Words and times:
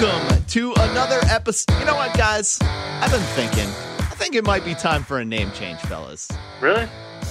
welcome 0.00 0.44
to 0.44 0.72
another 0.72 1.18
episode. 1.28 1.78
You 1.78 1.84
know 1.84 1.94
what, 1.94 2.16
guys? 2.16 2.58
I've 2.62 3.10
been 3.10 3.20
thinking. 3.20 3.68
I 3.98 4.14
think 4.14 4.34
it 4.34 4.44
might 4.44 4.64
be 4.64 4.74
time 4.74 5.02
for 5.02 5.18
a 5.18 5.24
name 5.24 5.50
change, 5.52 5.78
fellas. 5.80 6.28
Really? 6.60 6.88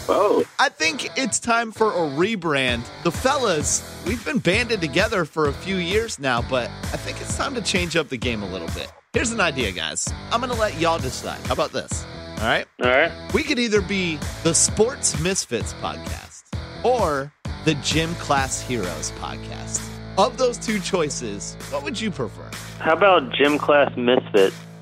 Oh, 0.07 0.45
I 0.59 0.69
think 0.69 1.17
it's 1.17 1.39
time 1.39 1.71
for 1.71 1.91
a 1.91 2.09
rebrand. 2.09 2.87
The 3.03 3.11
fellas, 3.11 4.03
we've 4.05 4.23
been 4.23 4.39
banded 4.39 4.81
together 4.81 5.25
for 5.25 5.47
a 5.47 5.53
few 5.53 5.77
years 5.77 6.19
now, 6.19 6.41
but 6.43 6.69
I 6.69 6.97
think 6.97 7.19
it's 7.21 7.35
time 7.37 7.55
to 7.55 7.61
change 7.61 7.95
up 7.95 8.09
the 8.09 8.17
game 8.17 8.43
a 8.43 8.49
little 8.49 8.67
bit. 8.69 8.91
Here's 9.13 9.31
an 9.31 9.41
idea, 9.41 9.71
guys. 9.71 10.07
I'm 10.31 10.41
going 10.41 10.53
to 10.53 10.59
let 10.59 10.79
y'all 10.79 10.99
decide. 10.99 11.39
How 11.47 11.53
about 11.53 11.71
this? 11.71 12.05
All 12.37 12.45
right? 12.45 12.67
All 12.83 12.89
right. 12.89 13.11
We 13.33 13.43
could 13.43 13.59
either 13.59 13.81
be 13.81 14.19
the 14.43 14.53
Sports 14.53 15.19
Misfits 15.19 15.73
podcast 15.75 16.43
or 16.83 17.33
the 17.65 17.73
Gym 17.75 18.13
Class 18.15 18.61
Heroes 18.61 19.11
podcast. 19.19 19.85
Of 20.17 20.37
those 20.37 20.57
two 20.57 20.79
choices, 20.79 21.55
what 21.69 21.81
would 21.83 21.99
you 21.99 22.11
prefer? 22.11 22.48
How 22.79 22.93
about 22.93 23.33
gym 23.33 23.57
class 23.57 23.95
misfit? 23.97 24.53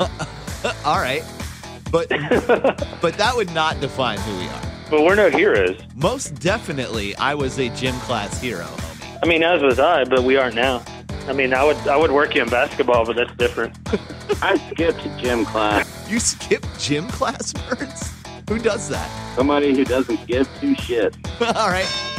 All 0.86 1.00
right. 1.00 1.24
But 1.92 2.10
but 3.02 3.16
that 3.18 3.34
would 3.36 3.52
not 3.54 3.80
define 3.80 4.20
who 4.20 4.38
we 4.38 4.48
are. 4.48 4.62
But 4.90 5.04
we're 5.04 5.16
no 5.16 5.30
heroes. 5.30 5.80
Most 5.96 6.36
definitely 6.36 7.16
I 7.16 7.34
was 7.34 7.58
a 7.60 7.70
gym 7.70 7.96
class 8.02 8.40
hero, 8.40 8.64
homie. 8.66 9.20
I 9.24 9.28
mean, 9.28 9.42
as 9.44 9.62
was 9.62 9.80
I, 9.80 10.04
but 10.04 10.24
we 10.24 10.38
aren't 10.38 10.56
now. 10.56 10.84
I 11.28 11.34
mean, 11.34 11.54
I 11.54 11.64
would 11.64 11.78
I 11.88 11.98
would 11.98 12.12
work 12.12 12.36
you 12.36 12.44
in 12.44 12.50
basketball, 12.50 13.06
but 13.06 13.16
that's 13.16 13.36
different. 13.36 13.76
I 14.44 14.58
skipped 14.72 15.02
gym 15.18 15.44
class. 15.46 16.10
You 16.10 16.20
skip 16.20 16.66
gym 16.78 17.08
class 17.08 17.52
Burns? 17.54 18.14
Who 18.48 18.60
does 18.60 18.90
that? 18.90 19.10
Somebody 19.36 19.76
who 19.76 19.84
doesn't 19.84 20.26
give 20.28 20.48
two 20.62 20.76
shits. 20.76 21.18
All 21.56 21.70
right. 21.70 22.17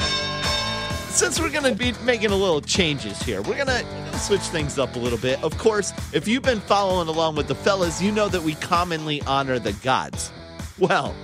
Since 1.10 1.40
we're 1.40 1.50
going 1.50 1.64
to 1.64 1.74
be 1.74 1.92
making 2.04 2.30
a 2.30 2.36
little 2.36 2.60
changes 2.60 3.20
here, 3.22 3.42
we're 3.42 3.64
going 3.64 3.66
to 3.66 4.18
switch 4.18 4.42
things 4.42 4.78
up 4.78 4.94
a 4.94 4.98
little 4.98 5.18
bit. 5.18 5.42
Of 5.42 5.58
course, 5.58 5.92
if 6.12 6.28
you've 6.28 6.42
been 6.42 6.60
following 6.60 7.08
along 7.08 7.34
with 7.34 7.48
the 7.48 7.54
fellas, 7.54 8.00
you 8.00 8.12
know 8.12 8.28
that 8.28 8.42
we 8.42 8.54
commonly 8.54 9.20
honor 9.22 9.58
the 9.58 9.72
gods. 9.72 10.30
Well, 10.78 11.14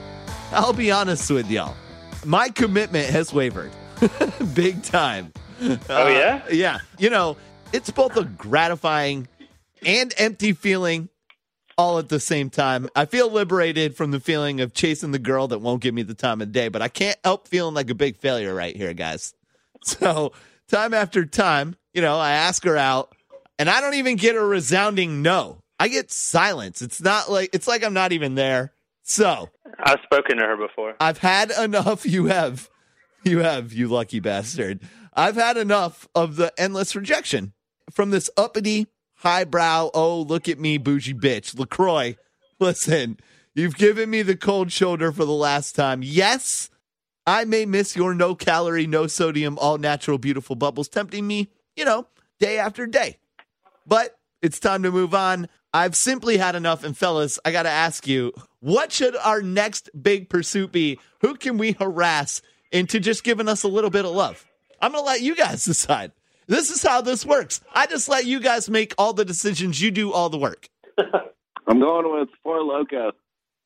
I'll 0.50 0.72
be 0.72 0.90
honest 0.90 1.30
with 1.30 1.50
y'all. 1.50 1.76
My 2.24 2.48
commitment 2.48 3.08
has 3.10 3.32
wavered 3.32 3.70
big 4.54 4.82
time. 4.82 5.32
Oh, 5.62 6.08
yeah? 6.08 6.42
Uh, 6.44 6.50
yeah. 6.50 6.78
You 6.98 7.10
know, 7.10 7.36
it's 7.72 7.90
both 7.90 8.16
a 8.16 8.24
gratifying 8.24 9.28
and 9.84 10.12
empty 10.18 10.54
feeling 10.54 11.08
all 11.76 11.98
at 11.98 12.08
the 12.08 12.20
same 12.20 12.50
time. 12.50 12.88
I 12.96 13.04
feel 13.04 13.30
liberated 13.30 13.96
from 13.96 14.10
the 14.10 14.20
feeling 14.20 14.60
of 14.60 14.74
chasing 14.74 15.12
the 15.12 15.18
girl 15.18 15.48
that 15.48 15.58
won't 15.58 15.82
give 15.82 15.94
me 15.94 16.02
the 16.02 16.14
time 16.14 16.40
of 16.40 16.52
day, 16.52 16.68
but 16.68 16.82
I 16.82 16.88
can't 16.88 17.18
help 17.22 17.48
feeling 17.48 17.74
like 17.74 17.90
a 17.90 17.94
big 17.94 18.16
failure 18.16 18.54
right 18.54 18.74
here, 18.76 18.94
guys. 18.94 19.34
So, 20.00 20.32
time 20.68 20.94
after 20.94 21.24
time, 21.24 21.76
you 21.92 22.00
know, 22.00 22.16
I 22.16 22.32
ask 22.32 22.64
her 22.64 22.76
out 22.76 23.14
and 23.58 23.68
I 23.68 23.80
don't 23.80 23.94
even 23.94 24.16
get 24.16 24.34
a 24.34 24.40
resounding 24.40 25.22
no. 25.22 25.58
I 25.78 25.88
get 25.88 26.10
silence. 26.10 26.82
It's 26.82 27.02
not 27.02 27.30
like 27.30 27.50
it's 27.52 27.68
like 27.68 27.84
I'm 27.84 27.94
not 27.94 28.12
even 28.12 28.34
there. 28.34 28.72
So, 29.02 29.50
I've 29.78 30.00
spoken 30.04 30.38
to 30.38 30.44
her 30.44 30.56
before. 30.56 30.94
I've 31.00 31.18
had 31.18 31.50
enough. 31.50 32.06
You 32.14 32.26
have. 32.26 32.70
You 33.24 33.38
have, 33.38 33.72
you 33.72 33.88
lucky 33.88 34.20
bastard. 34.20 34.80
I've 35.14 35.36
had 35.36 35.56
enough 35.56 36.06
of 36.14 36.36
the 36.36 36.52
endless 36.58 36.94
rejection 36.94 37.54
from 37.90 38.10
this 38.10 38.28
uppity, 38.36 38.86
highbrow, 39.16 39.90
oh, 39.94 40.20
look 40.22 40.48
at 40.48 40.58
me, 40.58 40.76
bougie 40.76 41.14
bitch. 41.14 41.58
LaCroix, 41.58 42.16
listen, 42.60 43.18
you've 43.54 43.76
given 43.76 44.10
me 44.10 44.20
the 44.22 44.36
cold 44.36 44.72
shoulder 44.72 45.10
for 45.10 45.24
the 45.24 45.32
last 45.32 45.74
time. 45.74 46.02
Yes, 46.02 46.68
I 47.26 47.44
may 47.44 47.64
miss 47.64 47.96
your 47.96 48.14
no 48.14 48.34
calorie, 48.34 48.86
no 48.86 49.06
sodium, 49.06 49.58
all 49.58 49.78
natural, 49.78 50.18
beautiful 50.18 50.56
bubbles 50.56 50.88
tempting 50.88 51.26
me, 51.26 51.50
you 51.76 51.84
know, 51.84 52.06
day 52.38 52.58
after 52.58 52.86
day. 52.86 53.18
But 53.86 54.18
it's 54.42 54.60
time 54.60 54.82
to 54.82 54.90
move 54.90 55.14
on. 55.14 55.48
I've 55.72 55.96
simply 55.96 56.36
had 56.36 56.54
enough. 56.54 56.84
And 56.84 56.96
fellas, 56.96 57.38
I 57.44 57.50
got 57.50 57.62
to 57.62 57.70
ask 57.70 58.06
you, 58.06 58.32
what 58.60 58.92
should 58.92 59.16
our 59.16 59.42
next 59.42 59.90
big 60.00 60.28
pursuit 60.28 60.70
be? 60.70 61.00
Who 61.20 61.34
can 61.34 61.58
we 61.58 61.72
harass 61.72 62.42
into 62.70 63.00
just 63.00 63.24
giving 63.24 63.48
us 63.48 63.62
a 63.62 63.68
little 63.68 63.90
bit 63.90 64.04
of 64.04 64.12
love? 64.12 64.44
I'm 64.80 64.92
going 64.92 65.02
to 65.02 65.06
let 65.06 65.22
you 65.22 65.34
guys 65.34 65.64
decide. 65.64 66.12
This 66.46 66.70
is 66.70 66.82
how 66.82 67.00
this 67.00 67.24
works. 67.24 67.60
I 67.74 67.86
just 67.86 68.08
let 68.08 68.26
you 68.26 68.38
guys 68.38 68.68
make 68.68 68.94
all 68.98 69.14
the 69.14 69.24
decisions. 69.24 69.80
You 69.80 69.90
do 69.90 70.12
all 70.12 70.28
the 70.28 70.38
work. 70.38 70.68
I'm 71.66 71.80
going 71.80 72.20
with 72.20 72.28
Four 72.42 72.58
Loko. 72.58 73.12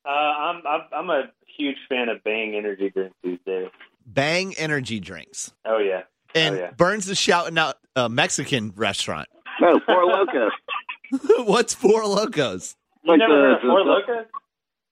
Uh, 0.05 0.09
I'm, 0.09 0.63
I'm 0.65 0.81
I'm 0.93 1.09
a 1.09 1.23
huge 1.59 1.77
fan 1.87 2.09
of 2.09 2.23
Bang 2.23 2.55
energy 2.55 2.89
drinks 2.89 3.15
these 3.23 3.39
days. 3.45 3.67
Bang 4.05 4.55
energy 4.57 4.99
drinks. 4.99 5.53
Oh 5.65 5.77
yeah. 5.77 6.01
And 6.35 6.55
Oh, 6.55 6.59
yeah. 6.59 6.71
Burns 6.71 7.09
is 7.09 7.17
shouting 7.17 7.57
out 7.57 7.75
a 7.95 8.07
Mexican 8.09 8.71
restaurant. 8.75 9.27
No, 9.61 9.79
Four 9.85 10.05
Lokos. 10.05 10.49
What's 11.45 11.73
Four 11.73 12.03
Lokos? 12.03 12.75
You 13.03 13.11
Like 13.11 13.19
never 13.19 13.33
the- 13.35 13.39
heard 13.41 13.53
of 13.55 13.61
the- 13.61 13.67
Four 13.67 13.83
the- 13.83 13.89
Loko? 13.89 14.25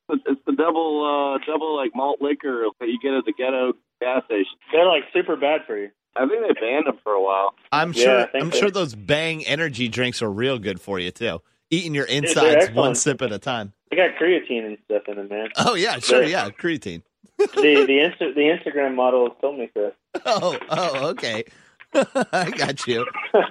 It's 0.10 0.24
it's 0.26 0.42
the 0.46 0.54
double, 0.54 1.04
uh, 1.36 1.46
double 1.46 1.76
like 1.76 1.92
malt 1.94 2.22
liquor 2.22 2.64
that 2.80 2.88
you 2.88 2.98
get 3.02 3.14
at 3.14 3.26
the 3.26 3.34
ghetto 3.34 3.74
gas 4.02 4.24
station. 4.26 4.54
They're 4.72 4.86
like 4.88 5.04
super 5.14 5.36
bad 5.36 5.62
for 5.68 5.78
you. 5.78 5.90
I 6.16 6.26
think 6.28 6.42
they 6.48 6.54
banned 6.60 6.88
them 6.88 6.98
for 7.04 7.12
a 7.12 7.22
while. 7.22 7.54
I'm 7.72 7.92
sure. 7.94 8.22
I 8.22 8.26
think 8.28 8.44
I'm 8.46 8.52
so. 8.52 8.58
sure 8.60 8.72
those 8.72 8.96
Bang 8.96 9.46
energy 9.46 9.90
drinks 9.90 10.22
are 10.22 10.32
real 10.32 10.60
good 10.60 10.80
for 10.82 10.98
you 10.98 11.12
too. 11.12 11.42
Eating 11.70 11.94
your 11.94 12.06
they're 12.08 12.16
insides 12.24 12.72
one 12.72 12.96
sip 12.96 13.22
at 13.22 13.32
a 13.34 13.38
time. 13.38 13.74
They 13.90 13.96
got 13.98 14.16
creatine 14.22 14.66
and 14.66 14.78
stuff 14.86 15.04
in 15.08 15.16
them, 15.16 15.30
man. 15.30 15.50
Oh 15.58 15.76
yeah, 15.76 16.00
sure, 16.00 16.22
They're- 16.22 16.30
yeah, 16.30 16.50
creatine. 16.50 17.04
the 17.38 17.46
the 17.56 18.00
Insta- 18.00 18.36
the 18.36 18.42
Instagram 18.42 18.96
model 18.96 19.30
told 19.42 19.60
me 19.60 19.70
so. 19.74 19.92
Oh, 20.26 20.58
oh, 20.70 21.08
okay. 21.10 21.44
I 21.94 22.52
got 22.52 22.86
you. 22.88 23.06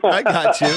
I 0.04 0.22
got 0.22 0.60
you. 0.60 0.76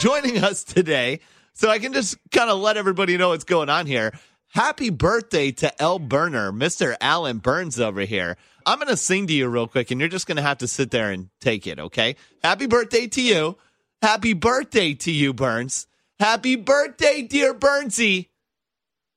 Joining 0.00 0.42
us 0.42 0.64
today, 0.64 1.20
so 1.52 1.70
I 1.70 1.78
can 1.78 1.92
just 1.92 2.16
kind 2.32 2.50
of 2.50 2.58
let 2.58 2.76
everybody 2.76 3.16
know 3.16 3.28
what's 3.28 3.44
going 3.44 3.68
on 3.70 3.86
here. 3.86 4.12
Happy 4.48 4.90
birthday 4.90 5.52
to 5.52 5.82
L 5.82 5.98
Burner, 5.98 6.50
Mr. 6.52 6.96
Alan 7.00 7.38
Burns 7.38 7.78
over 7.78 8.00
here. 8.02 8.36
I'm 8.66 8.78
going 8.78 8.88
to 8.88 8.96
sing 8.96 9.26
to 9.28 9.32
you 9.32 9.48
real 9.48 9.66
quick, 9.68 9.90
and 9.90 10.00
you're 10.00 10.08
just 10.08 10.26
going 10.26 10.36
to 10.36 10.42
have 10.42 10.58
to 10.58 10.68
sit 10.68 10.90
there 10.90 11.10
and 11.12 11.28
take 11.40 11.66
it, 11.66 11.78
okay? 11.78 12.16
Happy 12.42 12.66
birthday 12.66 13.06
to 13.08 13.22
you. 13.22 13.56
Happy 14.02 14.32
birthday 14.32 14.94
to 14.94 15.10
you, 15.12 15.32
Burns. 15.34 15.86
Happy 16.18 16.56
birthday, 16.56 17.22
dear 17.22 17.54
Burnsy. 17.54 18.28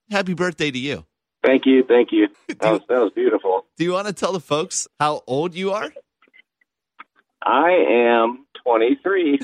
Happy 0.10 0.34
birthday 0.34 0.72
to 0.72 0.80
you. 0.80 1.06
Thank 1.44 1.66
you, 1.66 1.84
thank 1.88 2.12
you. 2.12 2.28
That 2.60 2.72
was, 2.72 2.82
that 2.90 3.00
was 3.00 3.12
beautiful. 3.14 3.66
Do 3.78 3.84
you 3.84 3.92
want 3.92 4.08
to 4.08 4.14
tell 4.14 4.34
the 4.34 4.40
folks 4.40 4.88
how 5.00 5.22
old 5.28 5.54
you 5.54 5.74
are? 5.74 5.92
I 7.44 7.72
am 7.72 8.46
23. 8.64 9.40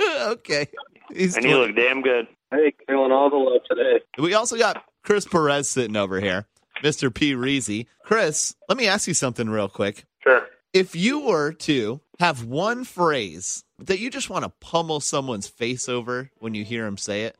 okay. 0.00 0.66
He's 1.12 1.36
And 1.36 1.44
you 1.44 1.58
look 1.58 1.76
damn 1.76 2.02
good. 2.02 2.26
Hey, 2.50 2.74
feeling 2.88 3.12
all 3.12 3.30
the 3.30 3.36
love 3.36 3.60
today. 3.68 4.00
We 4.18 4.34
also 4.34 4.56
got 4.56 4.82
Chris 5.04 5.24
Perez 5.24 5.68
sitting 5.68 5.96
over 5.96 6.20
here, 6.20 6.46
Mr. 6.82 7.14
P. 7.14 7.34
Reezy. 7.34 7.86
Chris, 8.04 8.56
let 8.68 8.76
me 8.76 8.88
ask 8.88 9.06
you 9.06 9.14
something 9.14 9.48
real 9.48 9.68
quick. 9.68 10.04
Sure. 10.22 10.46
If 10.74 10.96
you 10.96 11.20
were 11.20 11.52
to 11.52 12.00
have 12.18 12.44
one 12.44 12.82
phrase 12.82 13.62
that 13.78 14.00
you 14.00 14.10
just 14.10 14.28
want 14.28 14.44
to 14.44 14.48
pummel 14.48 14.98
someone's 14.98 15.46
face 15.46 15.88
over 15.88 16.32
when 16.40 16.54
you 16.54 16.64
hear 16.64 16.84
them 16.84 16.98
say 16.98 17.22
it, 17.22 17.36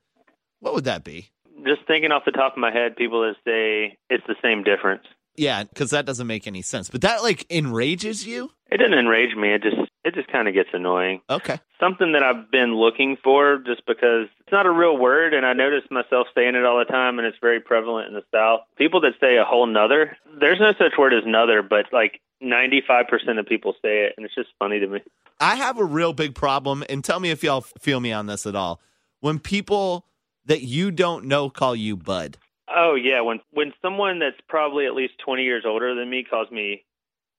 what 0.60 0.72
would 0.72 0.84
that 0.84 1.02
be? 1.02 1.30
Just 1.66 1.80
thinking 1.88 2.12
off 2.12 2.24
the 2.24 2.30
top 2.30 2.52
of 2.52 2.58
my 2.58 2.70
head, 2.70 2.94
people 2.94 3.22
that 3.22 3.34
say 3.44 3.98
it's 4.08 4.22
the 4.28 4.36
same 4.40 4.62
difference. 4.62 5.02
Yeah, 5.34 5.64
because 5.64 5.90
that 5.90 6.06
doesn't 6.06 6.28
make 6.28 6.46
any 6.46 6.62
sense. 6.62 6.88
But 6.88 7.00
that 7.00 7.24
like 7.24 7.44
enrages 7.50 8.24
you? 8.24 8.52
It 8.70 8.76
doesn't 8.76 8.96
enrage 8.96 9.34
me. 9.34 9.52
It 9.52 9.64
just 9.64 9.78
it 10.04 10.14
just 10.14 10.28
kind 10.28 10.46
of 10.46 10.54
gets 10.54 10.68
annoying. 10.72 11.22
Okay. 11.30 11.58
Something 11.80 12.12
that 12.12 12.22
I've 12.22 12.50
been 12.50 12.74
looking 12.74 13.16
for 13.22 13.58
just 13.58 13.84
because 13.86 14.28
it's 14.40 14.52
not 14.52 14.66
a 14.66 14.70
real 14.70 14.96
word, 14.96 15.34
and 15.34 15.46
I 15.46 15.54
notice 15.54 15.82
myself 15.90 16.26
saying 16.34 16.54
it 16.54 16.64
all 16.64 16.78
the 16.78 16.84
time, 16.84 17.18
and 17.18 17.26
it's 17.26 17.38
very 17.40 17.60
prevalent 17.60 18.08
in 18.08 18.14
the 18.14 18.24
South. 18.32 18.60
People 18.76 19.00
that 19.00 19.12
say 19.20 19.36
a 19.36 19.44
whole 19.44 19.66
nother, 19.66 20.16
there's 20.38 20.60
no 20.60 20.72
such 20.72 20.98
word 20.98 21.14
as 21.14 21.24
nother, 21.26 21.62
but 21.62 21.86
like 21.92 22.20
95% 22.42 23.38
of 23.38 23.46
people 23.46 23.72
say 23.82 24.04
it, 24.04 24.14
and 24.16 24.26
it's 24.26 24.34
just 24.34 24.50
funny 24.58 24.78
to 24.80 24.86
me. 24.86 25.00
I 25.40 25.56
have 25.56 25.78
a 25.78 25.84
real 25.84 26.12
big 26.12 26.34
problem, 26.34 26.84
and 26.88 27.02
tell 27.02 27.18
me 27.18 27.30
if 27.30 27.42
y'all 27.42 27.62
feel 27.62 28.00
me 28.00 28.12
on 28.12 28.26
this 28.26 28.46
at 28.46 28.54
all. 28.54 28.80
When 29.20 29.38
people 29.38 30.06
that 30.44 30.62
you 30.62 30.90
don't 30.90 31.24
know 31.24 31.48
call 31.48 31.74
you 31.74 31.96
bud. 31.96 32.36
Oh 32.68 32.94
yeah, 32.94 33.20
when 33.22 33.40
when 33.52 33.72
someone 33.80 34.18
that's 34.18 34.40
probably 34.48 34.86
at 34.86 34.94
least 34.94 35.14
20 35.24 35.42
years 35.42 35.64
older 35.66 35.94
than 35.94 36.08
me 36.08 36.24
calls 36.28 36.50
me 36.50 36.84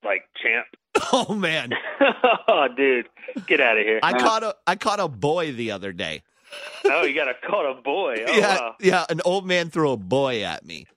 like 0.03 0.23
champ. 0.41 0.67
Oh 1.11 1.33
man. 1.33 1.71
oh, 2.47 2.67
dude, 2.75 3.07
get 3.47 3.59
out 3.61 3.77
of 3.77 3.85
here. 3.85 3.99
I 4.03 4.13
caught 4.13 4.43
a 4.43 4.55
I 4.67 4.75
caught 4.75 4.99
a 4.99 5.07
boy 5.07 5.53
the 5.53 5.71
other 5.71 5.91
day. 5.93 6.23
oh, 6.85 7.03
you 7.03 7.13
got 7.15 7.25
to 7.25 7.33
caught 7.47 7.69
a 7.69 7.81
boy. 7.81 8.15
Oh, 8.27 8.37
yeah, 8.37 8.55
wow. 8.59 8.75
yeah. 8.79 9.05
An 9.09 9.21
old 9.25 9.45
man 9.45 9.69
threw 9.69 9.91
a 9.91 9.97
boy 9.97 10.43
at 10.43 10.65
me. 10.65 10.87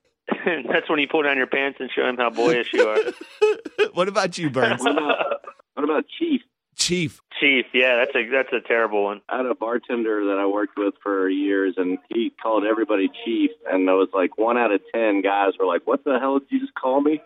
That's 0.45 0.89
when 0.89 0.99
you 0.99 1.07
pull 1.07 1.23
down 1.23 1.37
your 1.37 1.47
pants 1.47 1.77
and 1.79 1.89
show 1.93 2.07
him 2.07 2.17
how 2.17 2.29
boyish 2.29 2.71
you 2.73 2.87
are. 2.87 3.89
what 3.93 4.07
about 4.07 4.37
you, 4.37 4.49
Burns? 4.49 4.81
What 4.83 4.91
about, 4.93 5.41
what 5.73 5.83
about 5.83 6.05
Chief? 6.17 6.41
Chief. 6.75 7.21
Chief, 7.39 7.65
yeah, 7.73 7.97
that's 7.97 8.15
a 8.15 8.29
that's 8.29 8.53
a 8.53 8.61
terrible 8.65 9.03
one. 9.03 9.21
I 9.27 9.37
had 9.37 9.45
a 9.45 9.55
bartender 9.55 10.25
that 10.25 10.37
I 10.39 10.45
worked 10.45 10.77
with 10.77 10.93
for 11.03 11.29
years, 11.29 11.75
and 11.77 11.97
he 12.09 12.31
called 12.41 12.63
everybody 12.63 13.09
Chief. 13.25 13.51
And 13.69 13.89
I 13.89 13.93
was 13.93 14.09
like, 14.13 14.37
one 14.37 14.57
out 14.57 14.71
of 14.71 14.81
ten 14.93 15.21
guys 15.21 15.53
were 15.59 15.65
like, 15.65 15.85
"What 15.85 16.03
the 16.03 16.19
hell 16.19 16.39
did 16.39 16.47
you 16.51 16.59
just 16.61 16.73
call 16.73 17.01
me?" 17.01 17.21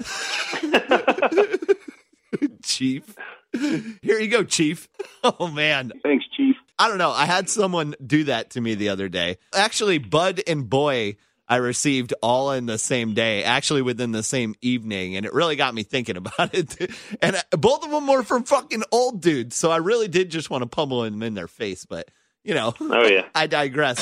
Chief. 2.64 3.16
Here 3.54 4.20
you 4.20 4.28
go, 4.28 4.44
Chief. 4.44 4.88
Oh 5.26 5.48
man. 5.48 5.92
Thanks, 6.04 6.26
Chief. 6.36 6.56
I 6.78 6.90
don't 6.90 6.98
know. 6.98 7.12
I 7.12 7.24
had 7.26 7.48
someone 7.50 7.96
do 8.06 8.26
that 8.26 8.50
to 8.52 8.62
me 8.62 8.76
the 8.76 8.90
other 8.90 9.08
day. 9.08 9.38
Actually, 9.54 10.00
Bud 10.00 10.42
and 10.46 10.70
Boy, 10.70 11.16
I 11.48 11.58
received 11.58 12.14
all 12.22 12.52
in 12.52 12.66
the 12.66 12.78
same 12.78 13.14
day, 13.14 13.44
actually 13.46 13.82
within 13.84 14.12
the 14.12 14.24
same 14.24 14.54
evening, 14.62 15.16
and 15.16 15.26
it 15.26 15.34
really 15.34 15.56
got 15.56 15.74
me 15.74 15.84
thinking 15.84 16.18
about 16.24 16.54
it. 16.54 16.76
And 17.22 17.38
uh, 17.38 17.58
both 17.58 17.86
of 17.86 17.92
them 17.92 18.06
were 18.06 18.24
from 18.24 18.44
fucking 18.44 18.84
old 18.92 19.22
dudes, 19.22 19.56
so 19.56 19.72
I 19.72 19.78
really 19.78 20.10
did 20.10 20.30
just 20.30 20.50
want 20.50 20.64
to 20.64 20.68
pummel 20.68 21.04
them 21.04 21.24
in 21.24 21.36
their 21.36 21.48
face. 21.48 21.86
But 21.86 22.12
you 22.44 22.54
know, 22.54 22.74
Oh 22.82 23.08
yeah. 23.08 23.26
I 23.34 23.48
digress. 23.48 23.98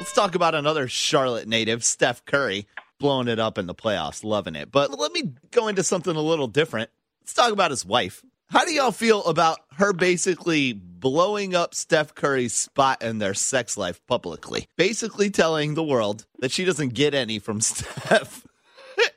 Let's 0.00 0.12
talk 0.12 0.34
about 0.34 0.54
another 0.56 0.88
Charlotte 0.88 1.46
native, 1.46 1.84
Steph 1.84 2.24
Curry, 2.24 2.66
blowing 2.98 3.28
it 3.28 3.38
up 3.38 3.58
in 3.58 3.66
the 3.66 3.74
playoffs, 3.74 4.24
loving 4.24 4.56
it. 4.56 4.70
But 4.70 4.98
let 4.98 5.12
me 5.12 5.32
go 5.50 5.68
into 5.68 5.82
something 5.82 6.14
a 6.14 6.20
little 6.20 6.46
different. 6.48 6.90
Let's 7.22 7.34
talk 7.34 7.52
about 7.52 7.70
his 7.70 7.84
wife. 7.84 8.24
How 8.48 8.64
do 8.64 8.72
y'all 8.72 8.92
feel 8.92 9.24
about 9.24 9.58
her 9.76 9.92
basically 9.92 10.72
blowing 10.72 11.54
up 11.54 11.74
Steph 11.74 12.14
Curry's 12.14 12.54
spot 12.54 13.02
in 13.02 13.18
their 13.18 13.34
sex 13.34 13.76
life 13.76 14.00
publicly? 14.06 14.68
Basically 14.76 15.30
telling 15.30 15.74
the 15.74 15.82
world 15.82 16.26
that 16.38 16.52
she 16.52 16.64
doesn't 16.64 16.94
get 16.94 17.12
any 17.14 17.38
from 17.38 17.60
Steph 17.62 18.46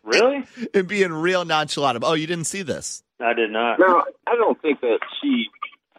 Really? 0.04 0.44
and 0.74 0.88
being 0.88 1.14
real 1.14 1.46
nonchalant. 1.46 1.98
about, 1.98 2.10
Oh, 2.10 2.14
you 2.14 2.28
didn't 2.28 2.48
see 2.48 2.64
this? 2.64 3.04
I 3.20 3.34
did 3.34 3.52
not. 3.52 3.80
No, 3.80 4.04
I 4.28 4.36
don't 4.36 4.60
think 4.62 4.82
that 4.82 5.00
she 5.22 5.48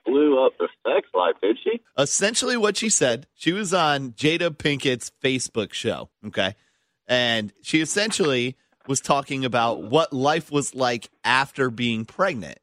blew 0.04 0.44
up 0.44 0.52
the 0.58 0.68
sex 0.86 1.08
life, 1.14 1.36
did 1.40 1.58
she? 1.62 1.80
essentially 1.98 2.56
what 2.56 2.76
she 2.76 2.88
said 2.88 3.26
she 3.34 3.52
was 3.52 3.74
on 3.74 4.12
jada 4.12 4.48
pinkett's 4.48 5.12
facebook 5.22 5.74
show 5.74 6.08
okay 6.26 6.54
and 7.10 7.52
she 7.60 7.82
essentially 7.82 8.56
was 8.88 9.00
talking 9.02 9.44
about 9.44 9.82
what 9.82 10.12
life 10.14 10.50
was 10.50 10.74
like 10.74 11.10
after 11.24 11.68
being 11.70 12.06
pregnant 12.06 12.58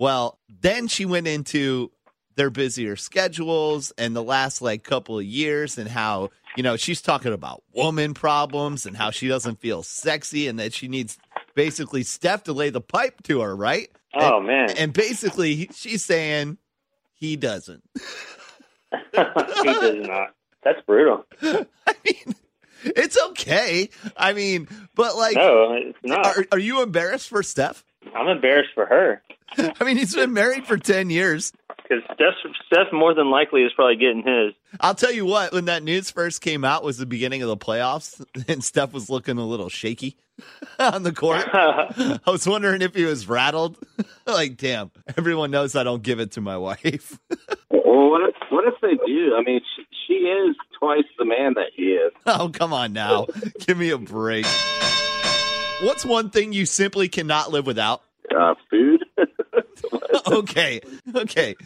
well 0.00 0.38
then 0.60 0.88
she 0.88 1.04
went 1.04 1.28
into 1.28 1.92
their 2.34 2.50
busier 2.50 2.96
schedules 2.96 3.92
and 3.98 4.16
the 4.16 4.22
last 4.22 4.60
like 4.62 4.82
couple 4.82 5.18
of 5.18 5.24
years 5.24 5.78
and 5.78 5.88
how 5.88 6.30
you 6.56 6.62
know 6.62 6.76
she's 6.76 7.00
talking 7.02 7.32
about 7.32 7.62
woman 7.72 8.14
problems 8.14 8.86
and 8.86 8.96
how 8.96 9.10
she 9.10 9.28
doesn't 9.28 9.60
feel 9.60 9.82
sexy 9.82 10.48
and 10.48 10.58
that 10.58 10.72
she 10.72 10.88
needs 10.88 11.16
basically 11.54 12.02
steph 12.02 12.42
to 12.44 12.52
lay 12.52 12.70
the 12.70 12.80
pipe 12.80 13.22
to 13.22 13.40
her 13.40 13.54
right 13.54 13.90
Oh 14.14 14.40
man. 14.40 14.70
and 14.76 14.92
basically 14.92 15.68
she's 15.74 16.04
saying 16.04 16.58
he 17.14 17.36
doesn't 17.36 17.82
he 19.12 19.16
does 19.64 20.06
not. 20.08 20.34
That's 20.62 20.80
brutal. 20.84 21.24
I 21.42 21.94
mean, 22.04 22.34
it's 22.96 23.18
okay. 23.30 23.88
I 24.16 24.32
mean, 24.32 24.68
but 24.94 25.16
like, 25.16 25.36
No, 25.36 25.72
it's 25.74 25.98
not. 26.02 26.26
are, 26.26 26.46
are 26.52 26.58
you 26.58 26.82
embarrassed 26.82 27.28
for 27.28 27.42
Steph? 27.42 27.84
I'm 28.14 28.28
embarrassed 28.28 28.70
for 28.74 28.86
her 28.86 29.22
I 29.58 29.84
mean, 29.84 29.96
he's 29.96 30.14
been 30.14 30.32
married 30.32 30.64
for 30.66 30.76
10 30.78 31.10
years. 31.10 31.52
because 31.82 32.04
Steph, 32.14 32.34
Steph 32.66 32.92
more 32.92 33.14
than 33.14 33.30
likely 33.30 33.62
is 33.62 33.72
probably 33.74 33.96
getting 33.96 34.22
his. 34.22 34.54
I'll 34.80 34.94
tell 34.94 35.12
you 35.12 35.26
what, 35.26 35.52
when 35.52 35.64
that 35.64 35.82
news 35.82 36.10
first 36.10 36.40
came 36.40 36.64
out 36.64 36.84
was 36.84 36.98
the 36.98 37.06
beginning 37.06 37.42
of 37.42 37.48
the 37.48 37.56
playoffs 37.56 38.24
and 38.48 38.62
Steph 38.62 38.92
was 38.92 39.10
looking 39.10 39.38
a 39.38 39.44
little 39.44 39.68
shaky 39.68 40.16
on 40.78 41.02
the 41.02 41.12
court. 41.12 41.44
I 41.52 42.18
was 42.26 42.46
wondering 42.46 42.80
if 42.80 42.94
he 42.94 43.04
was 43.04 43.28
rattled. 43.28 43.76
like, 44.26 44.56
damn, 44.56 44.92
everyone 45.18 45.50
knows 45.50 45.74
I 45.74 45.82
don't 45.82 46.02
give 46.02 46.20
it 46.20 46.32
to 46.32 46.40
my 46.40 46.56
wife. 46.56 47.18
Well, 47.70 48.08
what 48.10 48.28
if, 48.28 48.34
what 48.50 48.64
if 48.66 48.74
they 48.80 48.94
do? 49.04 49.34
I 49.36 49.42
mean, 49.42 49.60
she, 49.76 49.84
she 50.06 50.14
is 50.14 50.56
twice 50.80 51.04
the 51.18 51.24
man 51.24 51.54
that 51.54 51.68
he 51.74 51.92
is. 51.92 52.12
oh, 52.26 52.50
come 52.52 52.72
on 52.72 52.92
now. 52.92 53.26
Give 53.66 53.78
me 53.78 53.90
a 53.90 53.98
break. 53.98 54.46
What's 55.82 56.04
one 56.04 56.30
thing 56.30 56.52
you 56.52 56.66
simply 56.66 57.08
cannot 57.08 57.52
live 57.52 57.66
without? 57.66 58.02
Uh, 58.36 58.54
food. 58.68 59.04
okay. 60.26 60.80
Okay. 61.14 61.56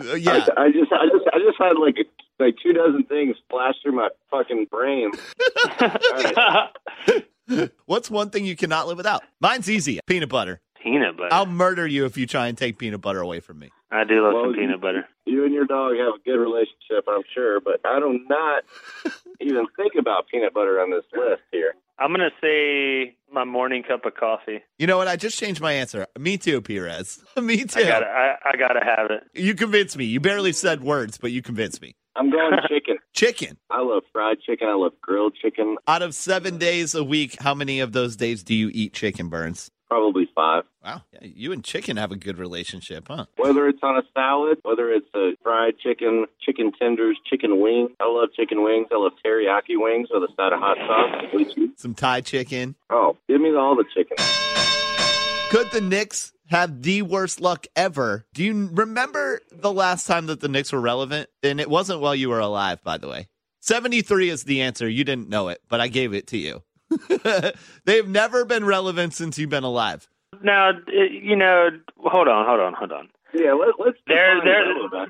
Uh, 0.00 0.14
yeah. 0.14 0.46
I, 0.56 0.64
I 0.64 0.70
just, 0.70 0.92
I 0.92 1.06
just, 1.06 1.24
I 1.32 1.38
just 1.38 1.58
had 1.58 1.78
like 1.78 1.96
like 2.38 2.56
two 2.62 2.72
dozen 2.72 3.04
things 3.04 3.36
flash 3.50 3.74
through 3.82 3.92
my 3.92 4.08
fucking 4.30 4.66
brain. 4.70 5.12
What's 7.86 8.10
one 8.10 8.30
thing 8.30 8.44
you 8.44 8.56
cannot 8.56 8.86
live 8.86 8.96
without? 8.96 9.22
Mine's 9.40 9.68
easy. 9.68 10.00
Peanut 10.06 10.28
butter. 10.28 10.60
Peanut 10.84 11.16
butter. 11.16 11.30
I'll 11.32 11.46
murder 11.46 11.86
you 11.86 12.04
if 12.04 12.16
you 12.16 12.26
try 12.26 12.46
and 12.46 12.56
take 12.56 12.78
peanut 12.78 13.00
butter 13.00 13.20
away 13.20 13.40
from 13.40 13.58
me. 13.58 13.70
I 13.90 14.04
do 14.04 14.22
love 14.22 14.34
Well, 14.34 14.44
some 14.44 14.54
peanut 14.54 14.80
butter. 14.80 15.08
You 15.24 15.44
and 15.44 15.54
your 15.54 15.64
dog 15.64 15.96
have 15.96 16.14
a 16.14 16.22
good 16.24 16.36
relationship, 16.38 17.04
I'm 17.08 17.22
sure, 17.34 17.60
but 17.60 17.80
I 17.84 17.98
do 17.98 18.20
not 18.28 18.64
even 19.40 19.66
think 19.76 19.94
about 19.98 20.28
peanut 20.28 20.52
butter 20.54 20.80
on 20.80 20.90
this 20.90 21.04
list 21.12 21.42
here. 21.50 21.74
I'm 21.98 22.10
gonna 22.10 22.30
say 22.40 23.14
my 23.32 23.44
morning 23.44 23.84
cup 23.84 24.04
of 24.04 24.14
coffee. 24.14 24.60
You 24.78 24.86
know 24.88 24.96
what? 24.96 25.06
I 25.06 25.14
just 25.16 25.38
changed 25.38 25.60
my 25.60 25.72
answer. 25.72 26.06
Me 26.18 26.36
too, 26.36 26.60
Perez. 26.60 27.22
me 27.40 27.64
too. 27.64 27.80
I 27.80 27.84
gotta, 27.84 28.06
I, 28.06 28.34
I 28.52 28.56
gotta 28.56 28.84
have 28.84 29.10
it. 29.10 29.22
You 29.32 29.54
convinced 29.54 29.96
me. 29.96 30.04
You 30.04 30.18
barely 30.20 30.52
said 30.52 30.82
words, 30.82 31.18
but 31.18 31.30
you 31.30 31.40
convinced 31.40 31.80
me. 31.80 31.94
I'm 32.16 32.30
going 32.30 32.52
chicken. 32.68 32.98
Chicken. 33.12 33.58
I 33.70 33.80
love 33.82 34.02
fried 34.12 34.38
chicken. 34.40 34.68
I 34.68 34.74
love 34.74 34.92
grilled 35.00 35.34
chicken. 35.40 35.76
Out 35.86 36.02
of 36.02 36.14
seven 36.16 36.58
days 36.58 36.94
a 36.96 37.04
week, 37.04 37.40
how 37.40 37.54
many 37.54 37.78
of 37.80 37.92
those 37.92 38.16
days 38.16 38.42
do 38.42 38.54
you 38.54 38.70
eat 38.74 38.92
chicken 38.92 39.28
burns? 39.28 39.70
Probably 39.88 40.28
five. 40.34 40.64
Wow. 40.84 41.02
Yeah, 41.12 41.20
you 41.22 41.52
and 41.52 41.62
chicken 41.62 41.96
have 41.96 42.10
a 42.10 42.16
good 42.16 42.38
relationship, 42.38 43.06
huh? 43.08 43.26
Whether 43.36 43.68
it's 43.68 43.80
on 43.82 43.96
a 43.96 44.02
salad, 44.14 44.58
whether 44.62 44.90
it's 44.90 45.08
a 45.14 45.32
fried 45.42 45.78
chicken, 45.78 46.26
chicken 46.40 46.72
tenders, 46.72 47.18
chicken 47.28 47.60
wings. 47.60 47.90
I 48.00 48.08
love 48.08 48.30
chicken 48.34 48.62
wings. 48.62 48.88
I 48.92 48.96
love 48.96 49.12
teriyaki 49.24 49.76
wings 49.76 50.08
with 50.10 50.22
a 50.22 50.32
side 50.36 50.52
of 50.52 50.60
hot 50.60 50.78
sauce. 50.78 51.54
Some 51.76 51.94
Thai 51.94 52.22
chicken. 52.22 52.74
Oh, 52.90 53.16
give 53.28 53.40
me 53.40 53.54
all 53.54 53.76
the 53.76 53.84
chicken. 53.94 54.16
Could 55.50 55.70
the 55.70 55.80
Knicks 55.80 56.32
have 56.48 56.82
the 56.82 57.02
worst 57.02 57.40
luck 57.40 57.66
ever? 57.76 58.26
Do 58.34 58.42
you 58.42 58.70
remember 58.72 59.40
the 59.52 59.72
last 59.72 60.06
time 60.06 60.26
that 60.26 60.40
the 60.40 60.48
Knicks 60.48 60.72
were 60.72 60.80
relevant? 60.80 61.28
And 61.42 61.60
it 61.60 61.70
wasn't 61.70 62.00
while 62.00 62.14
you 62.14 62.30
were 62.30 62.40
alive, 62.40 62.82
by 62.82 62.98
the 62.98 63.08
way. 63.08 63.28
73 63.60 64.30
is 64.30 64.44
the 64.44 64.62
answer. 64.62 64.88
You 64.88 65.04
didn't 65.04 65.28
know 65.28 65.48
it, 65.48 65.60
but 65.68 65.80
I 65.80 65.88
gave 65.88 66.12
it 66.12 66.26
to 66.28 66.36
you. 66.36 66.62
They've 67.84 68.08
never 68.08 68.44
been 68.44 68.64
relevant 68.64 69.14
since 69.14 69.38
you've 69.38 69.50
been 69.50 69.64
alive. 69.64 70.08
Now, 70.42 70.70
uh, 70.70 71.02
you 71.10 71.36
know, 71.36 71.70
hold 71.98 72.28
on, 72.28 72.46
hold 72.46 72.60
on, 72.60 72.74
hold 72.74 72.92
on. 72.92 73.08
Yeah, 73.34 73.54
let, 73.54 73.74
let's 73.84 73.98
There, 74.06 74.40
there, 74.44 74.64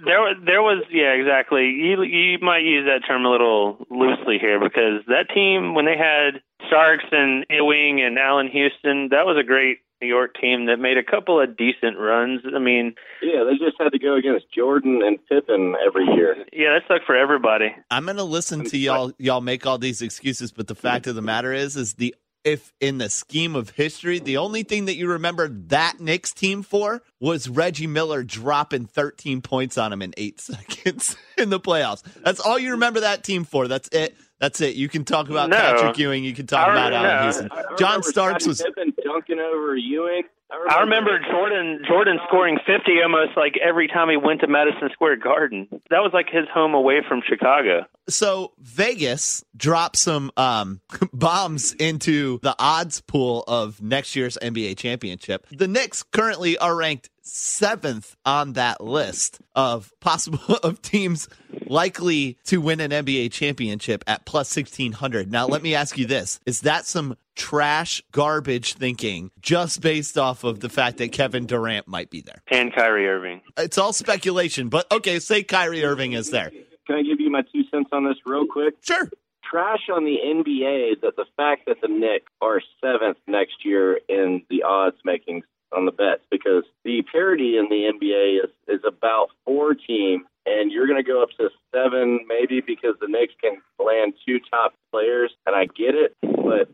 there, 0.05 0.35
there 0.47 0.63
was, 0.63 0.83
yeah, 0.91 1.13
exactly. 1.13 1.69
You, 1.69 2.03
you 2.03 2.39
might 2.41 2.65
use 2.65 2.87
that 2.87 3.07
term 3.07 3.27
a 3.27 3.31
little 3.31 3.87
loosely 3.91 4.39
here 4.41 4.59
because 4.59 5.05
that 5.09 5.29
team, 5.35 5.75
when 5.75 5.85
they 5.85 5.97
had 5.97 6.41
Starks 6.67 7.05
and 7.13 7.45
Ewing 7.51 8.01
and 8.01 8.19
Allan 8.19 8.49
Houston, 8.49 9.09
that 9.11 9.27
was 9.27 9.37
a 9.39 9.45
great 9.45 9.81
New 10.05 10.09
York 10.09 10.35
team 10.41 10.67
that 10.67 10.79
made 10.79 10.99
a 10.99 11.03
couple 11.03 11.41
of 11.41 11.57
decent 11.57 11.99
runs. 11.99 12.43
I 12.55 12.59
mean, 12.59 12.95
Yeah, 13.23 13.45
they 13.45 13.53
just 13.53 13.77
had 13.81 13.91
to 13.93 13.99
go 13.99 14.17
against 14.17 14.53
Jordan 14.53 15.01
and 15.03 15.19
Pippen 15.29 15.75
every 15.87 16.05
year. 16.15 16.37
yeah, 16.53 16.75
that 16.75 16.83
sucked 16.87 17.07
for 17.07 17.17
everybody. 17.17 17.75
I'm 17.91 18.05
gonna 18.07 18.25
listen 18.25 18.65
to 18.65 18.77
y'all 18.79 19.13
y'all 19.19 19.41
make 19.41 19.67
all 19.67 19.79
these 19.79 20.03
excuses, 20.03 20.53
but 20.53 20.67
the 20.67 20.75
fact 20.75 21.07
of 21.07 21.15
the 21.15 21.23
matter 21.23 21.53
is 21.53 21.77
is 21.77 21.95
the 21.95 22.15
if 22.45 22.75
in 22.79 22.99
the 22.99 23.09
scheme 23.09 23.57
of 23.57 23.71
history, 23.71 24.19
the 24.19 24.37
only 24.37 24.63
thing 24.65 24.85
that 24.85 24.97
you 24.97 25.09
remember 25.09 25.49
that 25.49 25.99
Knicks 25.99 26.35
team 26.35 26.63
for 26.63 27.03
was 27.19 27.49
Reggie 27.49 27.87
Miller 27.87 28.23
dropping 28.23 28.85
13 28.85 29.41
points 29.41 29.79
on 29.79 29.95
him 29.95 30.03
in 30.03 30.13
eight 30.19 30.41
seconds 30.43 31.17
in 31.39 31.49
the 31.49 31.59
playoffs. 31.59 32.03
That's 32.23 32.41
all 32.41 32.59
you 32.59 32.73
remember 32.73 33.01
that 33.01 33.25
team 33.25 33.45
for. 33.45 33.67
That's 33.67 33.89
it. 33.93 34.15
That's 34.41 34.61
it. 34.61 34.75
You 34.77 34.89
can 34.89 35.05
talk 35.05 35.31
about 35.31 35.49
No. 35.49 35.57
Patrick 35.57 35.97
Ewing. 35.99 36.25
You 36.25 36.35
can 36.35 36.47
talk 36.47 36.67
I 36.69 36.73
about 36.73 36.85
remember- 36.93 37.09
Allan. 37.09 37.23
Houston. 37.25 37.49
I- 37.51 37.55
I 37.55 37.63
John 37.77 37.89
remember 37.89 38.03
Starks 38.09 38.45
Scottie 38.45 38.49
was 38.49 38.63
Pippen 38.63 38.95
dunking 39.05 39.39
over 39.39 39.77
Ewing. 39.77 40.23
I 40.71 40.81
remember 40.83 41.19
Jordan 41.19 41.83
Jordan 41.89 42.21
scoring 42.29 42.59
50 42.65 43.03
almost 43.03 43.37
like 43.37 43.57
every 43.61 43.89
time 43.89 44.09
he 44.09 44.17
went 44.17 44.41
to 44.43 44.47
Madison 44.47 44.89
Square 44.93 45.17
Garden. 45.17 45.67
That 45.91 46.01
was 46.01 46.13
like 46.13 46.29
his 46.31 46.47
home 46.53 46.75
away 46.75 47.01
from 47.09 47.23
Chicago. 47.27 47.87
so 48.09 48.53
Vegas 48.61 49.43
dropped 49.57 49.97
some 49.97 50.31
um, 50.37 50.81
bombs 51.13 51.73
into 51.73 52.39
the 52.43 52.55
odds 52.59 53.01
pool 53.01 53.43
of 53.49 53.83
next 53.83 54.15
year's 54.15 54.39
NBA 54.41 54.77
championship. 54.77 55.47
The 55.51 55.67
Knicks 55.67 56.05
currently 56.05 56.57
are 56.59 56.77
ranked 56.77 57.11
seventh 57.23 58.15
on 58.25 58.53
that 58.53 58.81
list 58.81 59.41
of 59.57 59.93
possible 60.01 60.39
of 60.63 60.81
teams 60.83 61.29
likely 61.71 62.39
to 62.45 62.61
win 62.61 62.81
an 62.81 62.91
NBA 62.91 63.33
championship 63.33 64.05
at 64.07 64.25
plus 64.25 64.55
1600. 64.55 65.31
Now, 65.31 65.47
let 65.47 65.63
me 65.63 65.75
ask 65.75 65.99
you 65.99 66.07
this. 66.07 66.41
Is 66.47 66.63
that 66.63 66.87
some 66.87 67.17
trash 67.35 68.03
garbage 68.13 68.75
thinking 68.75 69.31
just 69.41 69.81
based 69.81 70.17
off 70.17 70.45
of 70.45 70.61
the 70.61 70.69
fact 70.69 70.99
that 70.99 71.13
Kevin 71.13 71.47
Durant 71.47 71.89
might 71.89 72.11
be 72.11 72.21
there? 72.21 72.43
And 72.49 72.75
Kyrie 72.75 73.09
Irving. 73.09 73.43
It's 73.57 73.79
all 73.79 73.93
speculation, 73.93 74.69
but 74.69 74.91
okay, 74.93 75.19
say 75.19 75.43
Kyrie 75.43 75.85
Irving 75.85 76.13
is 76.13 76.31
there. 76.31 76.51
Can 76.87 76.97
I 76.97 77.03
give 77.03 77.21
you 77.21 77.31
my 77.31 77.43
two 77.43 77.63
cents 77.71 77.91
on 77.93 78.05
this 78.05 78.17
real 78.27 78.47
quick? 78.47 78.75
Sure. 78.83 79.09
Trash 79.51 79.89
on 79.93 80.05
the 80.05 80.17
NBA 80.25 81.01
that 81.03 81.17
the 81.17 81.27
fact 81.37 81.67
that 81.67 81.81
the 81.81 81.89
Knicks 81.89 82.31
are 82.41 82.61
seventh 82.81 83.19
next 83.27 83.65
year 83.65 84.01
in 84.09 84.43
the 84.51 84.63
odds 84.65 84.97
making 85.05 85.43
on 85.75 85.87
the 85.87 85.93
bets 85.93 86.23
because 86.31 86.65
the 86.85 87.03
parity 87.11 87.57
in 87.57 87.69
the 87.69 87.91
NBA 87.93 88.45
is, 88.45 88.51
is 88.69 88.81
about 88.87 89.29
four 89.45 89.75
teams 89.75 90.25
and 90.47 90.71
you're 90.71 90.87
going 90.87 91.03
to 91.03 91.09
go 91.09 91.23
up 91.23 91.31
to 91.39 91.49
seven 91.75 92.27
maybe 92.29 92.61
because 92.61 92.95
the 93.01 93.09
Knicks 93.09 93.35
can 93.41 93.63
land 93.85 94.15
two 94.27 94.41
top 94.51 94.75
players 94.93 95.33
and 95.47 95.57
I 95.57 95.67
get 95.67 95.95
it, 95.95 96.15
but 96.23 96.69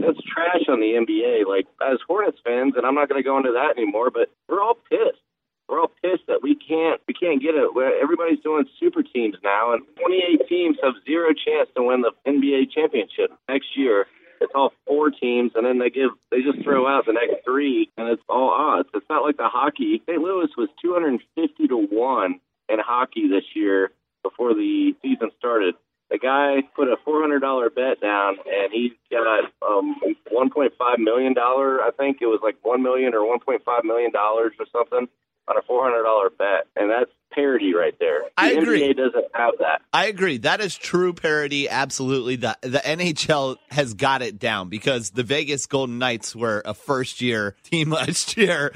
that's 0.00 0.18
trash 0.24 0.64
on 0.68 0.80
the 0.80 0.96
NBA. 0.96 1.46
Like 1.46 1.66
as 1.80 1.98
Hornets 2.06 2.38
fans, 2.44 2.74
and 2.76 2.86
I'm 2.86 2.94
not 2.94 3.08
going 3.08 3.22
to 3.22 3.26
go 3.26 3.36
into 3.36 3.52
that 3.52 3.76
anymore, 3.76 4.10
but 4.10 4.30
we're 4.48 4.62
all 4.62 4.78
pissed. 4.88 5.20
We're 5.68 5.80
all 5.80 5.92
pissed 6.02 6.26
that 6.26 6.42
we 6.42 6.56
can't 6.56 7.00
we 7.06 7.14
can't 7.14 7.40
get 7.40 7.54
it. 7.54 7.70
Everybody's 8.02 8.40
doing 8.40 8.64
super 8.80 9.02
teams 9.02 9.36
now, 9.44 9.72
and 9.72 9.82
28 10.02 10.48
teams 10.48 10.76
have 10.82 10.94
zero 11.06 11.30
chance 11.32 11.68
to 11.76 11.82
win 11.82 12.02
the 12.02 12.12
NBA 12.26 12.72
championship 12.74 13.30
next 13.48 13.76
year. 13.76 14.06
It's 14.40 14.52
all 14.54 14.72
four 14.86 15.10
teams, 15.10 15.52
and 15.54 15.66
then 15.66 15.78
they 15.78 15.90
give 15.90 16.10
they 16.30 16.40
just 16.42 16.64
throw 16.64 16.88
out 16.88 17.06
the 17.06 17.12
next 17.12 17.44
three, 17.44 17.90
and 17.96 18.08
it's 18.08 18.22
all 18.28 18.50
odds. 18.50 18.88
It's 18.94 19.06
not 19.08 19.22
like 19.22 19.36
the 19.36 19.48
hockey. 19.48 20.02
St. 20.08 20.20
Louis 20.20 20.48
was 20.56 20.70
250 20.82 21.68
to 21.68 21.76
one 21.76 22.40
in 22.70 22.78
hockey 22.78 23.28
this 23.28 23.44
year 23.54 23.90
before 24.22 24.54
the 24.54 24.94
season 25.02 25.30
started. 25.38 25.74
The 26.10 26.18
guy 26.18 26.62
put 26.74 26.88
a 26.88 26.96
$400 27.06 27.74
bet 27.74 28.00
down, 28.00 28.36
and 28.44 28.72
he 28.72 28.92
got 29.10 29.44
um, 29.66 29.94
$1.5 30.32 30.98
million. 30.98 31.34
I 31.38 31.90
think 31.96 32.18
it 32.20 32.26
was 32.26 32.40
like 32.42 32.56
1 32.62 32.82
million 32.82 33.14
or 33.14 33.20
$1.5 33.38 33.84
million 33.84 34.10
or 34.16 34.50
something 34.72 35.08
on 35.48 35.56
a 35.56 35.62
$400 35.62 36.36
bet, 36.38 36.66
and 36.76 36.90
that's 36.90 37.10
parity 37.32 37.74
right 37.74 37.94
there. 37.98 38.22
The 38.22 38.30
I 38.36 38.50
agree. 38.50 38.82
NBA 38.82 38.96
doesn't 38.96 39.26
have 39.34 39.54
that. 39.60 39.82
I 39.92 40.06
agree. 40.06 40.38
That 40.38 40.60
is 40.60 40.76
true 40.76 41.12
parity. 41.12 41.68
Absolutely. 41.68 42.36
The 42.36 42.56
the 42.62 42.78
NHL 42.78 43.56
has 43.70 43.94
got 43.94 44.22
it 44.22 44.38
down 44.38 44.68
because 44.68 45.10
the 45.10 45.22
Vegas 45.22 45.66
Golden 45.66 45.98
Knights 45.98 46.34
were 46.34 46.62
a 46.64 46.74
first 46.74 47.20
year 47.20 47.56
team 47.62 47.90
last 48.00 48.36
year 48.36 48.72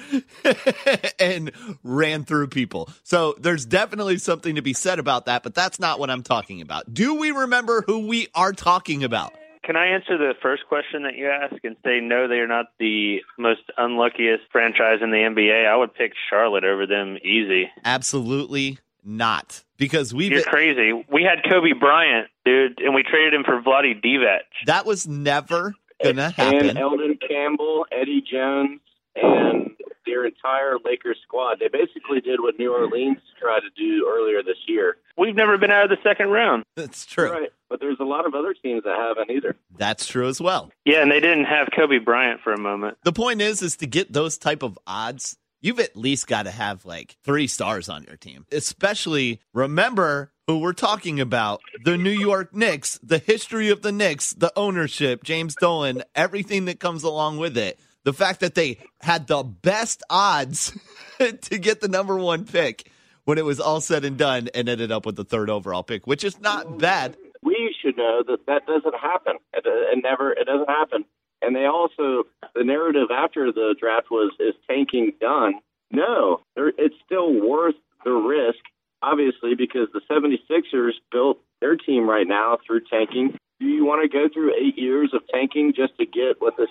and 1.18 1.50
ran 1.82 2.24
through 2.24 2.48
people. 2.48 2.88
So 3.02 3.34
there's 3.38 3.66
definitely 3.66 4.18
something 4.18 4.54
to 4.54 4.62
be 4.62 4.72
said 4.72 4.98
about 4.98 5.26
that, 5.26 5.42
but 5.42 5.54
that's 5.54 5.80
not 5.80 5.98
what 5.98 6.10
I'm 6.10 6.22
talking 6.22 6.60
about. 6.60 6.92
Do 6.92 7.14
we 7.14 7.30
remember 7.30 7.82
who 7.86 8.06
we 8.06 8.28
are 8.34 8.52
talking 8.52 9.04
about? 9.04 9.34
Can 9.64 9.76
I 9.76 9.86
answer 9.86 10.18
the 10.18 10.34
first 10.42 10.66
question 10.68 11.04
that 11.04 11.16
you 11.16 11.28
asked 11.28 11.64
and 11.64 11.76
say 11.84 12.00
no, 12.00 12.28
they 12.28 12.36
are 12.36 12.46
not 12.46 12.66
the 12.78 13.22
most 13.38 13.62
unluckiest 13.78 14.44
franchise 14.52 14.98
in 15.00 15.10
the 15.10 15.16
NBA? 15.16 15.66
I 15.66 15.76
would 15.76 15.94
pick 15.94 16.12
Charlotte 16.28 16.64
over 16.64 16.86
them 16.86 17.16
easy. 17.24 17.70
Absolutely 17.84 18.78
not. 19.02 19.64
Because 19.78 20.12
we 20.12 20.28
You're 20.28 20.42
crazy. 20.42 20.92
We 21.10 21.22
had 21.22 21.48
Kobe 21.50 21.72
Bryant, 21.72 22.28
dude, 22.44 22.80
and 22.80 22.94
we 22.94 23.02
traded 23.02 23.34
him 23.34 23.44
for 23.44 23.60
Vlade 23.60 24.04
Divac. 24.04 24.40
That 24.66 24.86
was 24.86 25.06
never 25.06 25.74
gonna 26.02 26.30
happen. 26.30 26.70
And 26.70 26.78
Elden 26.78 27.18
Campbell, 27.26 27.86
Eddie 27.90 28.22
Jones, 28.22 28.80
and 29.16 29.70
their 30.14 30.24
entire 30.24 30.76
Lakers 30.84 31.18
squad. 31.24 31.58
They 31.58 31.66
basically 31.66 32.20
did 32.20 32.40
what 32.40 32.56
New 32.56 32.72
Orleans 32.72 33.18
tried 33.40 33.60
to 33.60 33.70
do 33.76 34.08
earlier 34.08 34.42
this 34.44 34.56
year. 34.68 34.96
We've 35.18 35.34
never 35.34 35.58
been 35.58 35.72
out 35.72 35.84
of 35.84 35.90
the 35.90 36.08
second 36.08 36.28
round. 36.28 36.62
That's 36.76 37.04
true. 37.04 37.32
Right. 37.32 37.50
But 37.68 37.80
there's 37.80 37.98
a 37.98 38.04
lot 38.04 38.26
of 38.26 38.34
other 38.34 38.54
teams 38.54 38.84
that 38.84 38.96
haven't 38.96 39.34
either. 39.34 39.56
That's 39.76 40.06
true 40.06 40.28
as 40.28 40.40
well. 40.40 40.70
Yeah, 40.84 41.02
and 41.02 41.10
they 41.10 41.18
didn't 41.18 41.46
have 41.46 41.68
Kobe 41.74 41.98
Bryant 41.98 42.40
for 42.42 42.52
a 42.52 42.60
moment. 42.60 42.98
The 43.02 43.12
point 43.12 43.40
is 43.40 43.60
is 43.60 43.76
to 43.78 43.86
get 43.88 44.12
those 44.12 44.38
type 44.38 44.62
of 44.62 44.78
odds, 44.86 45.36
you've 45.60 45.80
at 45.80 45.96
least 45.96 46.28
got 46.28 46.44
to 46.44 46.52
have 46.52 46.84
like 46.84 47.16
3 47.24 47.48
stars 47.48 47.88
on 47.88 48.04
your 48.04 48.16
team. 48.16 48.46
Especially 48.52 49.40
remember 49.52 50.30
who 50.46 50.58
we're 50.58 50.74
talking 50.74 51.20
about, 51.20 51.60
the 51.84 51.96
New 51.96 52.10
York 52.10 52.54
Knicks, 52.54 53.00
the 53.02 53.18
history 53.18 53.70
of 53.70 53.82
the 53.82 53.90
Knicks, 53.90 54.34
the 54.34 54.52
ownership, 54.54 55.24
James 55.24 55.56
Dolan, 55.56 56.02
everything 56.14 56.66
that 56.66 56.78
comes 56.78 57.02
along 57.02 57.38
with 57.38 57.56
it 57.56 57.80
the 58.04 58.12
fact 58.12 58.40
that 58.40 58.54
they 58.54 58.78
had 59.00 59.26
the 59.26 59.42
best 59.42 60.02
odds 60.08 60.78
to 61.18 61.58
get 61.58 61.80
the 61.80 61.88
number 61.88 62.16
one 62.16 62.44
pick 62.44 62.90
when 63.24 63.38
it 63.38 63.44
was 63.44 63.58
all 63.58 63.80
said 63.80 64.04
and 64.04 64.16
done 64.16 64.48
and 64.54 64.68
ended 64.68 64.92
up 64.92 65.06
with 65.06 65.16
the 65.16 65.24
third 65.24 65.50
overall 65.50 65.82
pick, 65.82 66.06
which 66.06 66.22
is 66.22 66.40
not 66.40 66.78
bad. 66.78 67.16
We 67.42 67.74
should 67.82 67.96
know 67.96 68.22
that 68.26 68.46
that 68.46 68.66
doesn't 68.66 68.94
happen. 68.94 69.36
It, 69.52 69.64
it 69.66 70.02
never, 70.02 70.32
it 70.32 70.46
doesn't 70.46 70.68
happen. 70.68 71.04
And 71.42 71.54
they 71.54 71.66
also, 71.66 72.24
the 72.54 72.64
narrative 72.64 73.08
after 73.10 73.52
the 73.52 73.74
draft 73.78 74.10
was, 74.10 74.32
is 74.38 74.54
tanking 74.68 75.12
done? 75.20 75.54
No, 75.90 76.40
it's 76.56 76.94
still 77.04 77.32
worth 77.32 77.74
the 78.04 78.12
risk, 78.12 78.60
obviously, 79.02 79.54
because 79.54 79.88
the 79.92 80.00
76ers 80.10 80.92
built 81.12 81.38
their 81.60 81.76
team 81.76 82.08
right 82.08 82.26
now 82.26 82.58
through 82.66 82.80
tanking 82.90 83.36
do 83.60 83.66
you 83.66 83.84
want 83.84 84.02
to 84.02 84.08
go 84.08 84.28
through 84.32 84.52
eight 84.54 84.76
years 84.76 85.10
of 85.14 85.22
tanking 85.32 85.72
just 85.74 85.96
to 85.98 86.06
get 86.06 86.40
what 86.40 86.56
the 86.56 86.66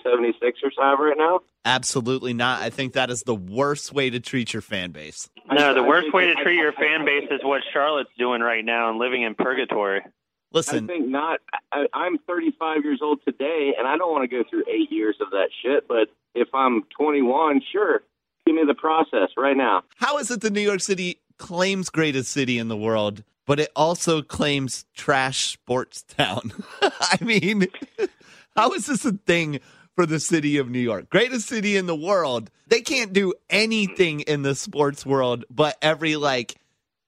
76ers 0.84 0.90
have 0.90 0.98
right 0.98 1.16
now? 1.16 1.40
Absolutely 1.64 2.34
not. 2.34 2.62
I 2.62 2.70
think 2.70 2.92
that 2.92 3.10
is 3.10 3.22
the 3.22 3.34
worst 3.34 3.92
way 3.92 4.10
to 4.10 4.20
treat 4.20 4.52
your 4.52 4.62
fan 4.62 4.92
base. 4.92 5.28
No, 5.50 5.74
the 5.74 5.82
worst 5.82 6.12
way 6.12 6.26
to 6.26 6.34
treat 6.42 6.56
your 6.56 6.72
fan 6.72 7.04
base 7.04 7.28
is 7.30 7.40
what 7.42 7.62
Charlotte's 7.72 8.10
doing 8.18 8.40
right 8.40 8.64
now 8.64 8.90
and 8.90 8.98
living 8.98 9.22
in 9.22 9.34
purgatory. 9.34 10.02
Listen, 10.52 10.84
I 10.84 10.86
think 10.86 11.08
not. 11.08 11.40
I, 11.72 11.86
I'm 11.92 12.18
35 12.18 12.84
years 12.84 13.00
old 13.02 13.20
today, 13.26 13.74
and 13.76 13.88
I 13.88 13.96
don't 13.96 14.12
want 14.12 14.30
to 14.30 14.36
go 14.36 14.48
through 14.48 14.64
eight 14.68 14.92
years 14.92 15.16
of 15.20 15.30
that 15.30 15.48
shit. 15.62 15.88
But 15.88 16.08
if 16.34 16.48
I'm 16.54 16.84
21, 16.96 17.62
sure, 17.72 18.02
give 18.46 18.54
me 18.54 18.62
the 18.66 18.74
process 18.74 19.30
right 19.36 19.56
now. 19.56 19.82
How 19.96 20.18
is 20.18 20.30
it 20.30 20.42
the 20.42 20.50
New 20.50 20.60
York 20.60 20.80
City 20.80 21.18
claims 21.38 21.90
greatest 21.90 22.30
city 22.30 22.58
in 22.58 22.68
the 22.68 22.76
world, 22.76 23.24
but 23.46 23.60
it 23.60 23.70
also 23.74 24.22
claims 24.22 24.84
trash 24.94 25.52
sports 25.52 26.02
town. 26.02 26.52
I 26.82 27.18
mean, 27.20 27.66
how 28.56 28.72
is 28.72 28.86
this 28.86 29.04
a 29.04 29.12
thing 29.12 29.60
for 29.94 30.06
the 30.06 30.20
city 30.20 30.58
of 30.58 30.68
New 30.68 30.80
York? 30.80 31.10
Greatest 31.10 31.48
city 31.48 31.76
in 31.76 31.86
the 31.86 31.96
world. 31.96 32.50
They 32.66 32.80
can't 32.80 33.12
do 33.12 33.34
anything 33.50 34.20
in 34.20 34.42
the 34.42 34.54
sports 34.54 35.04
world 35.04 35.44
but 35.50 35.76
every 35.82 36.16
like 36.16 36.56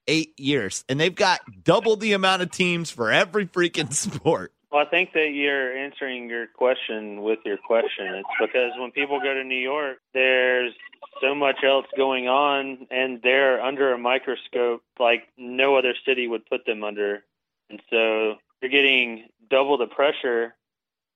eight 0.07 0.38
years. 0.38 0.85
And 0.88 1.00
they've 1.00 1.14
got 1.14 1.40
double 1.64 1.97
the 1.97 2.12
amount 2.12 2.43
of 2.43 2.50
teams 2.50 2.90
for 2.90 3.11
every 3.11 3.47
freaking 3.47 3.93
sport. 3.93 4.52
Well, 4.71 4.85
I 4.85 4.90
think 4.90 5.12
that 5.14 5.31
you're 5.31 5.76
answering 5.76 6.28
your 6.28 6.47
question 6.49 7.23
with 7.23 7.38
your 7.45 7.57
question. 7.57 8.14
It's 8.14 8.28
because 8.40 8.73
when 8.78 8.90
people 8.90 9.21
go 9.21 9.33
to 9.33 9.45
New 9.45 9.55
York, 9.55 9.99
there's 10.12 10.75
so 11.21 11.35
much 11.35 11.64
else 11.64 11.87
going 11.97 12.28
on, 12.28 12.87
and 12.90 13.21
they're 13.23 13.62
under 13.62 13.93
a 13.93 13.99
microscope 13.99 14.83
like 14.99 15.28
no 15.38 15.76
other 15.76 15.95
city 16.05 16.26
would 16.26 16.47
put 16.47 16.66
them 16.66 16.85
under. 16.85 17.23
And 17.71 17.81
so 17.90 18.35
you're 18.61 18.71
getting 18.71 19.28
double 19.49 19.78
the 19.78 19.87
pressure 19.87 20.55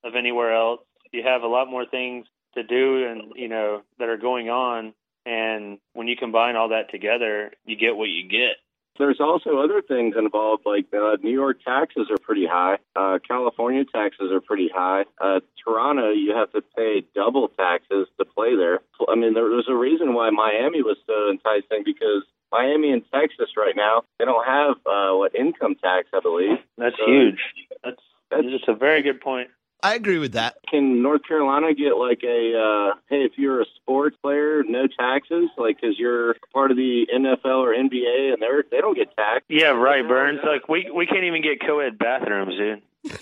of 0.05 0.15
anywhere 0.15 0.55
else. 0.55 0.81
You 1.13 1.23
have 1.25 1.43
a 1.43 1.49
lot 1.49 1.69
more 1.69 1.87
things 1.87 2.27
to 2.55 2.63
do, 2.63 3.07
and 3.07 3.33
you 3.37 3.49
know 3.49 3.83
that 3.99 4.09
are 4.09 4.17
going 4.17 4.49
on. 4.49 4.95
And 5.27 5.79
when 5.93 6.09
you 6.09 6.17
combine 6.17 6.57
all 6.57 6.71
that 6.71 6.91
together, 6.91 7.53
you 7.65 7.77
get 7.77 7.97
what 7.97 8.09
you 8.09 8.29
get. 8.29 8.57
There's 8.99 9.21
also 9.21 9.59
other 9.59 9.81
things 9.81 10.15
involved, 10.19 10.65
like 10.67 10.87
uh, 10.93 11.17
New 11.23 11.33
York 11.33 11.63
taxes 11.65 12.09
are 12.11 12.19
pretty 12.19 12.47
high. 12.47 12.77
Uh, 12.95 13.19
California 13.27 13.85
taxes 13.85 14.31
are 14.31 14.41
pretty 14.41 14.69
high. 14.69 15.05
Uh, 15.19 15.41
Toronto, 15.65 16.11
you 16.11 16.35
have 16.37 16.53
to 16.53 16.63
pay 16.77 17.05
double 17.15 17.49
taxes 17.49 18.09
to 18.19 18.25
play 18.27 18.57
there. 18.57 18.81
I 19.09 19.15
mean, 19.15 19.33
there, 19.33 19.49
there's 19.49 19.69
a 19.69 19.75
reason 19.75 20.13
why 20.13 20.29
Miami 20.31 20.83
was 20.83 20.99
so 21.07 21.31
enticing 21.31 21.83
because 21.85 22.25
Miami 22.53 22.93
and 22.93 23.03
Texas 23.13 23.49
right 23.57 23.77
now, 23.77 24.03
they 24.19 24.25
don't 24.25 24.47
have 24.47 24.77
uh, 24.85 25.17
what 25.17 25.35
income 25.35 25.77
tax, 25.77 26.09
I 26.13 26.21
believe. 26.21 26.59
That's 26.77 26.97
so 26.99 27.07
huge. 27.07 27.39
That's 27.83 28.03
that's 28.31 28.47
just 28.47 28.69
a 28.69 28.75
very 28.75 29.03
good 29.03 29.21
point. 29.21 29.49
I 29.83 29.95
agree 29.95 30.19
with 30.19 30.33
that. 30.33 30.57
Can 30.71 31.03
North 31.03 31.23
Carolina 31.27 31.75
get 31.75 31.97
like 31.97 32.23
a 32.25 32.55
uh, 32.59 32.95
hey, 33.09 33.23
if 33.25 33.33
you're 33.37 33.63
a 33.63 33.67
sports 33.77 34.17
player, 34.23 34.63
no 34.63 34.87
taxes, 34.87 35.49
like 35.57 35.81
because 35.81 35.99
you're 35.99 36.37
part 36.53 36.71
of 36.71 36.77
the 36.77 37.07
NFL 37.13 37.61
or 37.61 37.75
NBA, 37.75 38.33
and 38.33 38.43
they're 38.43 38.65
they 38.71 38.81
don't 38.81 38.97
get 38.97 39.15
taxed. 39.17 39.47
Yeah, 39.49 39.69
right, 39.69 40.07
Burns. 40.07 40.41
Like 40.45 40.69
we 40.69 40.91
we 40.95 41.07
can't 41.07 41.25
even 41.25 41.43
get 41.43 41.61
co-ed 41.67 41.99
bathrooms, 41.99 42.55
dude. 42.57 42.83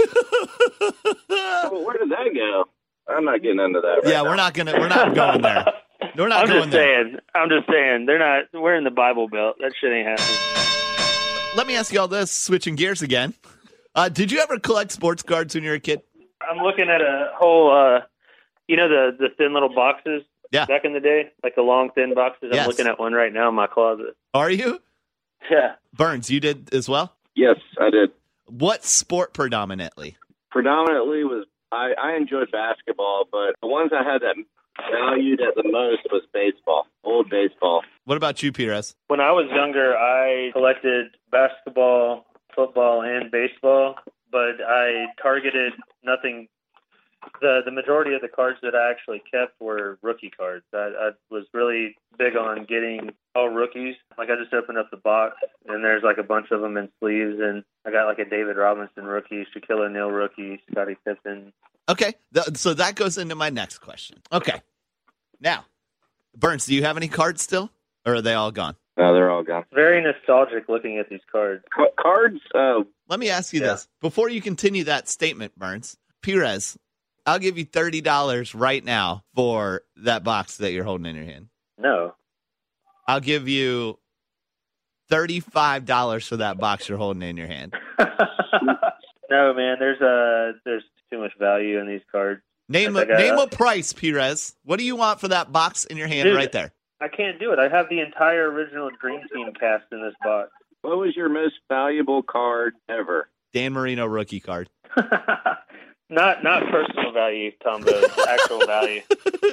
well, 1.29 1.85
where 1.85 1.99
did 1.99 2.11
that 2.11 2.35
go? 2.35 2.65
I'm 3.09 3.25
not 3.25 3.43
getting 3.43 3.61
into 3.61 3.81
that. 3.81 4.01
Right 4.03 4.07
yeah, 4.07 4.23
now. 4.23 4.25
we're 4.25 4.37
not 4.37 4.55
gonna. 4.55 4.73
We're 4.73 4.89
not 4.89 5.15
going 5.15 5.43
there. 5.43 5.65
We're 6.17 6.29
not 6.29 6.43
I'm 6.43 6.47
going 6.49 6.61
just 6.63 6.73
there. 6.73 7.05
saying. 7.05 7.17
I'm 7.35 7.49
just 7.49 7.69
saying. 7.69 8.07
They're 8.07 8.19
not. 8.19 8.45
We're 8.53 8.75
in 8.77 8.85
the 8.85 8.91
Bible 8.91 9.29
Belt. 9.29 9.57
That 9.61 9.73
shit 9.81 9.93
ain't 9.93 10.07
happening. 10.07 11.57
Let 11.57 11.67
me 11.67 11.77
ask 11.77 11.93
you 11.93 12.01
all 12.01 12.09
this. 12.09 12.31
Switching 12.31 12.77
gears 12.77 13.03
again. 13.03 13.35
Uh, 13.95 14.09
did 14.09 14.31
you 14.31 14.39
ever 14.39 14.59
collect 14.59 14.93
sports 14.93 15.23
cards 15.23 15.55
when 15.55 15.65
you 15.65 15.71
were 15.71 15.77
a 15.77 15.81
kid? 15.81 16.03
I'm 16.51 16.59
looking 16.59 16.89
at 16.89 17.01
a 17.01 17.31
whole, 17.35 17.71
uh, 17.71 18.01
you 18.67 18.77
know, 18.77 18.89
the 18.89 19.17
the 19.19 19.29
thin 19.37 19.53
little 19.55 19.75
boxes. 19.75 20.23
Yeah. 20.51 20.65
Back 20.65 20.87
in 20.87 20.95
the 20.95 21.01
day, 21.01 21.31
like 21.45 21.55
the 21.57 21.63
long 21.63 21.91
thin 21.95 22.15
boxes. 22.15 22.51
Yes. 22.53 22.63
I'm 22.63 22.69
looking 22.69 22.87
at 22.87 22.99
one 22.99 23.13
right 23.13 23.33
now 23.33 23.51
in 23.51 23.55
my 23.55 23.67
closet. 23.67 24.17
Are 24.33 24.51
you 24.51 24.81
Yeah. 25.51 25.75
Burns? 25.95 26.31
You 26.31 26.41
did 26.41 26.73
as 26.73 26.89
well. 26.89 27.13
Yes, 27.35 27.57
I 27.79 27.91
did. 27.91 28.11
What 28.47 28.83
sport 28.85 29.35
predominantly? 29.35 30.17
Predominantly 30.51 31.25
was 31.25 31.45
I, 31.71 31.93
I 32.03 32.17
enjoyed 32.17 32.51
basketball, 32.51 33.29
but 33.31 33.57
the 33.61 33.67
ones 33.69 33.91
I 33.93 34.03
had 34.03 34.23
that 34.23 34.37
valued 34.91 35.41
at 35.43 35.55
the 35.55 35.65
most 35.69 36.07
was 36.11 36.23
baseball, 36.33 36.87
old 37.05 37.29
baseball. 37.29 37.83
What 38.07 38.17
about 38.17 38.43
you, 38.43 38.51
Perez? 38.51 38.95
When 39.09 39.21
I 39.21 39.33
was 39.33 39.51
younger, 39.55 39.95
I 39.99 40.51
collected 40.55 41.09
basketball, 41.31 42.25
football, 42.55 43.03
and 43.03 43.31
baseball, 43.31 43.97
but 44.31 44.57
I 44.67 45.07
targeted 45.21 45.73
nothing. 46.03 46.49
The 47.41 47.61
the 47.65 47.73
majority 47.73 48.15
of 48.15 48.21
the 48.21 48.29
cards 48.29 48.59
that 48.63 48.75
I 48.75 48.91
actually 48.91 49.21
kept 49.31 49.61
were 49.61 49.99
rookie 50.03 50.31
cards. 50.31 50.65
I, 50.73 50.93
I 50.99 51.11
was 51.31 51.45
really 51.53 51.97
big 52.17 52.37
on 52.37 52.65
getting 52.65 53.11
all 53.35 53.49
rookies. 53.49 53.97
Like 54.17 54.31
I 54.31 54.37
just 54.37 54.55
opened 54.55 54.79
up 54.79 54.91
the 54.91 54.99
box 54.99 55.37
and 55.67 55.85
there's 55.85 56.03
like 56.05 56.19
a 56.19 56.23
bunch 56.23 56.47
of 56.53 56.61
them 56.61 56.77
in 56.77 56.89
sleeves, 57.01 57.39
and 57.41 57.65
I 57.85 57.91
got 57.91 58.07
like 58.07 58.19
a 58.21 58.29
David 58.29 58.57
Robinson 58.57 59.05
rookie, 59.05 59.47
Shaquille 59.55 59.87
O'Neal 59.87 60.11
rookie, 60.11 60.63
Scottie 60.71 60.97
Pippen. 61.05 61.53
Okay, 61.89 62.13
th- 62.35 62.57
so 62.57 62.75
that 62.75 62.95
goes 62.95 63.19
into 63.19 63.35
my 63.35 63.51
next 63.51 63.79
question. 63.79 64.23
Okay, 64.33 64.61
now, 65.41 65.65
Burns, 66.37 66.67
do 66.67 66.75
you 66.75 66.85
have 66.85 66.97
any 66.97 67.09
cards 67.09 67.43
still, 67.43 67.71
or 68.07 68.15
are 68.15 68.23
they 68.23 68.35
all 68.35 68.53
gone? 68.53 68.77
No, 68.97 69.15
they're 69.15 69.31
all 69.31 69.45
gone. 69.45 69.65
Very 69.73 70.03
nostalgic 70.03 70.69
looking 70.69 70.99
at 70.99 71.09
these 71.09 71.21
cards. 71.31 71.65
Ca- 71.75 71.95
cards. 72.01 72.41
Uh, 72.55 72.81
Let 73.09 73.19
me 73.21 73.31
ask 73.31 73.53
you 73.53 73.61
Yeah. 73.61 73.69
this 73.69 73.89
before 74.01 74.29
you 74.29 74.41
continue 74.41 74.85
that 74.85 75.09
statement, 75.09 75.59
Burns. 75.59 75.97
Perez, 76.23 76.77
I'll 77.27 77.39
give 77.39 77.57
you 77.59 77.65
thirty 77.65 78.01
dollars 78.01 78.55
right 78.55 78.85
now 78.85 79.25
for 79.35 79.83
that 79.97 80.25
box 80.25 80.59
that 80.59 80.73
you're 80.73 80.85
holding 80.85 81.07
in 81.07 81.17
your 81.17 81.25
hand. 81.25 81.49
No. 81.79 82.15
I'll 83.07 83.21
give 83.21 83.49
you 83.49 83.99
thirty-five 85.09 85.85
dollars 85.87 86.27
for 86.29 86.37
that 86.39 86.59
box 86.59 86.89
you're 86.89 86.99
holding 86.99 87.23
in 87.23 87.37
your 87.37 87.47
hand. 87.47 87.75
no, 89.31 89.55
man. 89.55 89.77
There's 89.79 90.01
uh 90.01 90.59
there's 90.65 90.85
too 91.11 91.19
much 91.19 91.33
value 91.39 91.79
in 91.79 91.87
these 91.87 92.03
cards. 92.11 92.43
Name 92.69 92.97
a 92.97 93.05
name 93.07 93.39
a 93.39 93.47
price, 93.47 93.93
Perez. 93.93 94.55
What 94.65 94.79
do 94.79 94.85
you 94.85 94.97
want 94.97 95.21
for 95.21 95.29
that 95.29 95.51
box 95.53 95.85
in 95.87 95.97
your 95.97 96.09
hand 96.09 96.25
Dude. 96.27 96.37
right 96.37 96.53
there? 96.53 96.73
I 97.01 97.09
can't 97.09 97.39
do 97.39 97.53
it. 97.53 97.59
I 97.59 97.69
have 97.69 97.89
the 97.89 98.01
entire 98.01 98.51
original 98.51 98.91
Dream 99.01 99.21
Team 99.33 99.53
cast 99.59 99.85
in 99.93 100.03
this 100.03 100.15
box. 100.23 100.51
What 100.83 100.99
was 100.99 101.17
your 101.17 101.29
most 101.29 101.55
valuable 101.69 102.23
card 102.23 102.75
ever? 102.89 103.29
Dan 103.53 103.73
Marino 103.73 104.07
rookie 104.07 104.41
card. 104.41 104.69
not 106.11 106.43
not 106.43 106.63
personal 106.71 107.13
value, 107.13 107.51
Tombo. 107.63 108.01
actual 108.29 108.67
value. 108.67 109.03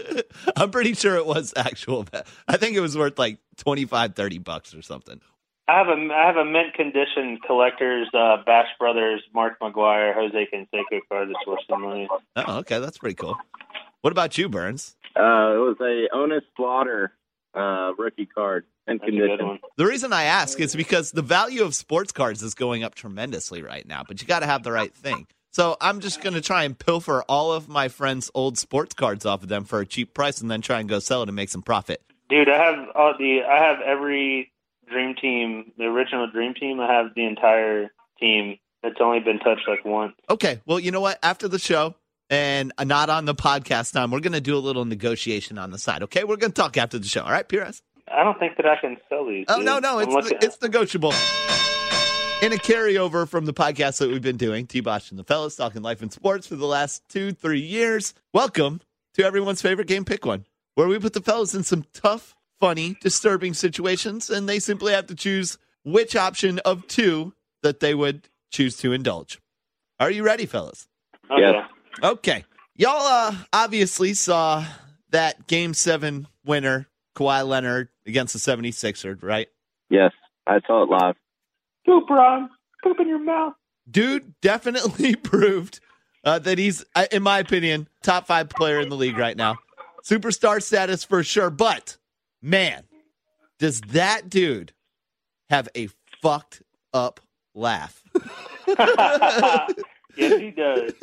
I'm 0.55 0.71
pretty 0.71 0.93
sure 0.93 1.15
it 1.15 1.25
was 1.25 1.53
actual. 1.55 2.03
va- 2.03 2.25
I 2.47 2.57
think 2.57 2.75
it 2.75 2.81
was 2.81 2.97
worth 2.97 3.17
like 3.17 3.39
25, 3.57 4.15
30 4.15 4.37
bucks 4.39 4.73
or 4.75 4.81
something. 4.81 5.19
I 5.67 5.77
have 5.79 5.87
a 5.87 6.13
I 6.13 6.27
have 6.27 6.37
a 6.37 6.45
mint 6.45 6.73
condition 6.75 7.39
collector's 7.45 8.07
uh, 8.13 8.37
Bash 8.45 8.67
Brothers 8.79 9.23
Mark 9.33 9.59
McGwire 9.59 10.13
Jose 10.13 10.47
Canseco 10.53 10.99
card 11.09 11.29
that's 11.29 11.47
worth 11.47 11.59
some 11.67 11.81
money. 11.81 12.07
Oh, 12.35 12.57
okay, 12.59 12.79
that's 12.79 12.99
pretty 12.99 13.15
cool. 13.15 13.35
What 14.01 14.11
about 14.11 14.37
you, 14.37 14.47
Burns? 14.47 14.95
Uh, 15.15 15.55
it 15.55 15.57
was 15.57 15.77
a 15.81 16.15
Enos 16.15 16.43
Slaughter 16.55 17.13
uh, 17.55 17.93
rookie 17.97 18.25
card 18.25 18.65
and 18.87 18.99
That's 18.99 19.09
condition. 19.09 19.59
The 19.77 19.85
reason 19.85 20.13
I 20.13 20.23
ask 20.23 20.59
is 20.59 20.75
because 20.75 21.11
the 21.11 21.21
value 21.21 21.63
of 21.63 21.73
sports 21.73 22.11
cards 22.11 22.43
is 22.43 22.53
going 22.53 22.83
up 22.83 22.95
tremendously 22.95 23.61
right 23.61 23.87
now, 23.87 24.03
but 24.07 24.21
you 24.21 24.27
got 24.27 24.39
to 24.39 24.45
have 24.45 24.63
the 24.63 24.71
right 24.71 24.93
thing. 24.93 25.27
So 25.51 25.77
I'm 25.79 26.01
just 26.01 26.21
going 26.21 26.33
to 26.33 26.41
try 26.41 26.65
and 26.65 26.77
pilfer 26.77 27.23
all 27.29 27.53
of 27.53 27.69
my 27.69 27.87
friends' 27.87 28.29
old 28.35 28.57
sports 28.57 28.93
cards 28.93 29.25
off 29.25 29.41
of 29.41 29.47
them 29.47 29.63
for 29.63 29.79
a 29.79 29.85
cheap 29.85 30.13
price, 30.13 30.41
and 30.41 30.51
then 30.51 30.61
try 30.61 30.81
and 30.81 30.89
go 30.89 30.99
sell 30.99 31.23
it 31.23 31.29
and 31.29 31.35
make 31.35 31.49
some 31.49 31.61
profit. 31.61 32.01
Dude, 32.29 32.49
I 32.49 32.57
have 32.57 32.89
all 32.93 33.13
the 33.17 33.39
I 33.49 33.63
have 33.63 33.79
every 33.79 34.51
Dream 34.89 35.15
Team, 35.15 35.71
the 35.77 35.85
original 35.85 36.29
Dream 36.29 36.55
Team. 36.55 36.79
I 36.81 36.91
have 36.91 37.15
the 37.15 37.25
entire 37.25 37.91
team. 38.19 38.57
It's 38.83 38.99
only 38.99 39.19
been 39.19 39.39
touched 39.39 39.67
like 39.67 39.85
once. 39.85 40.13
Okay, 40.29 40.59
well, 40.65 40.79
you 40.79 40.91
know 40.91 41.01
what? 41.01 41.19
After 41.23 41.47
the 41.47 41.57
show 41.57 41.95
and 42.29 42.73
not 42.83 43.09
on 43.09 43.25
the 43.25 43.35
podcast 43.35 43.93
time, 43.93 44.11
we're 44.11 44.19
going 44.19 44.33
to 44.33 44.41
do 44.41 44.57
a 44.57 44.59
little 44.59 44.85
negotiation 44.85 45.57
on 45.57 45.71
the 45.71 45.77
side. 45.77 46.03
Okay, 46.03 46.23
we're 46.23 46.37
going 46.37 46.51
to 46.51 46.61
talk 46.61 46.77
after 46.77 46.97
the 46.99 47.07
show. 47.07 47.21
All 47.23 47.31
right, 47.31 47.47
Perez? 47.47 47.81
I 48.11 48.23
don't 48.23 48.37
think 48.39 48.57
that 48.57 48.65
I 48.67 48.75
can 48.79 48.97
sell 49.09 49.25
these. 49.25 49.45
Oh 49.47 49.57
dude. 49.57 49.65
no, 49.65 49.79
no, 49.79 49.99
it's 49.99 50.13
looking- 50.13 50.37
it's 50.41 50.61
negotiable. 50.61 51.11
In 52.41 52.51
a 52.53 52.57
carryover 52.57 53.27
from 53.27 53.45
the 53.45 53.53
podcast 53.53 53.99
that 53.99 54.09
we've 54.09 54.21
been 54.21 54.37
doing, 54.37 54.67
T 54.67 54.79
Bosh 54.81 55.09
and 55.09 55.17
the 55.17 55.23
fellas 55.23 55.55
talking 55.55 55.81
life 55.81 56.01
and 56.01 56.11
sports 56.11 56.45
for 56.45 56.55
the 56.55 56.67
last 56.67 57.01
two, 57.09 57.31
three 57.31 57.61
years. 57.61 58.13
Welcome 58.33 58.81
to 59.15 59.23
everyone's 59.25 59.61
favorite 59.61 59.87
game, 59.87 60.05
Pick 60.05 60.25
One, 60.25 60.45
where 60.75 60.87
we 60.87 60.99
put 60.99 61.13
the 61.13 61.21
fellas 61.21 61.55
in 61.55 61.63
some 61.63 61.85
tough, 61.93 62.35
funny, 62.59 62.97
disturbing 63.01 63.53
situations, 63.53 64.29
and 64.29 64.47
they 64.47 64.59
simply 64.59 64.91
have 64.93 65.07
to 65.07 65.15
choose 65.15 65.57
which 65.83 66.15
option 66.15 66.59
of 66.59 66.85
two 66.87 67.33
that 67.63 67.79
they 67.79 67.95
would 67.95 68.27
choose 68.51 68.77
to 68.77 68.91
indulge. 68.91 69.39
Are 69.99 70.11
you 70.11 70.23
ready, 70.23 70.45
fellas? 70.45 70.87
Oh, 71.29 71.35
okay. 71.35 71.57
Yes. 71.57 71.69
Okay. 72.03 72.45
Y'all 72.75 73.01
uh, 73.01 73.35
obviously 73.53 74.13
saw 74.13 74.65
that 75.11 75.47
game 75.47 75.73
seven 75.73 76.27
winner, 76.45 76.87
Kawhi 77.15 77.47
Leonard, 77.47 77.89
against 78.05 78.33
the 78.33 78.39
76ers, 78.39 79.23
right? 79.23 79.47
Yes, 79.89 80.11
I 80.45 80.59
saw 80.67 80.83
it 80.83 80.89
live. 80.89 81.15
Poop, 81.85 82.09
Ron. 82.09 82.49
Poop 82.83 82.99
in 82.99 83.07
your 83.07 83.23
mouth. 83.23 83.53
dude 83.89 84.33
definitely 84.41 85.15
proved 85.23 85.79
uh, 86.23 86.39
that 86.39 86.57
he's, 86.57 86.83
uh, 86.95 87.05
in 87.11 87.23
my 87.23 87.39
opinion, 87.39 87.87
top 88.03 88.27
five 88.27 88.49
player 88.49 88.79
in 88.79 88.89
the 88.89 88.95
league 88.95 89.17
right 89.17 89.37
now. 89.37 89.55
Superstar 90.03 90.61
status 90.61 91.03
for 91.03 91.23
sure. 91.23 91.49
But 91.49 91.97
man, 92.41 92.83
does 93.59 93.81
that 93.81 94.29
dude 94.29 94.73
have 95.49 95.69
a 95.75 95.87
fucked 96.21 96.61
up 96.93 97.19
laugh? 97.53 98.03
yes, 100.17 100.39
he 100.39 100.51
does. 100.51 100.93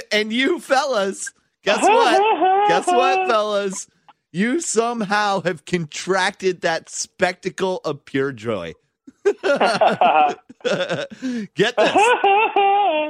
and 0.12 0.32
you 0.32 0.60
fellas, 0.60 1.32
guess 1.62 1.82
what? 1.86 2.68
Guess 2.68 2.86
what, 2.86 3.28
fellas? 3.28 3.88
You 4.32 4.60
somehow 4.60 5.40
have 5.42 5.64
contracted 5.64 6.60
that 6.60 6.90
spectacle 6.90 7.80
of 7.84 8.04
pure 8.04 8.32
joy. 8.32 8.74
Get 9.24 9.36
this. 11.76 11.96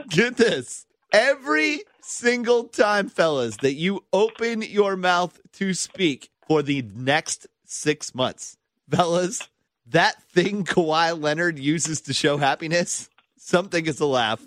Get 0.08 0.36
this. 0.36 0.86
Every 1.12 1.80
single 2.00 2.64
time, 2.64 3.08
fellas, 3.08 3.56
that 3.58 3.74
you 3.74 4.04
open 4.12 4.62
your 4.62 4.96
mouth 4.96 5.40
to 5.54 5.74
speak 5.74 6.30
for 6.46 6.62
the 6.62 6.82
next 6.94 7.46
six 7.64 8.14
months, 8.14 8.56
fellas, 8.88 9.48
that 9.86 10.22
thing 10.30 10.64
Kawhi 10.64 11.20
Leonard 11.20 11.58
uses 11.58 12.02
to 12.02 12.12
show 12.12 12.36
happiness, 12.36 13.08
something 13.46 13.86
is 13.86 14.00
a 14.00 14.06
laugh. 14.06 14.44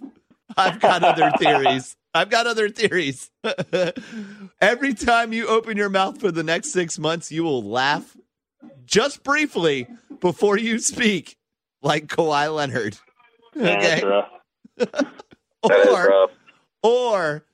I've 0.58 0.80
got 0.80 1.04
other 1.04 1.32
theories. 1.40 1.96
I've 2.14 2.30
got 2.30 2.48
other 2.48 2.70
theories. 2.70 3.32
Every 4.62 4.94
time 4.94 5.32
you 5.32 5.48
open 5.48 5.78
your 5.78 5.90
mouth 5.90 6.20
for 6.20 6.32
the 6.32 6.44
next 6.44 6.72
six 6.72 7.00
months, 7.00 7.32
you 7.32 7.44
will 7.44 7.64
laugh 7.64 8.18
just 8.86 9.24
briefly 9.24 9.88
before 10.20 10.58
you 10.58 10.80
speak, 10.80 11.38
like 11.82 12.08
Kawhi 12.08 12.54
Leonard. 12.54 12.98
Okay. 13.56 14.04
rough. 14.06 14.30
That 15.62 15.80
is 15.80 15.88
Or, 15.88 16.30
or, 16.82 17.46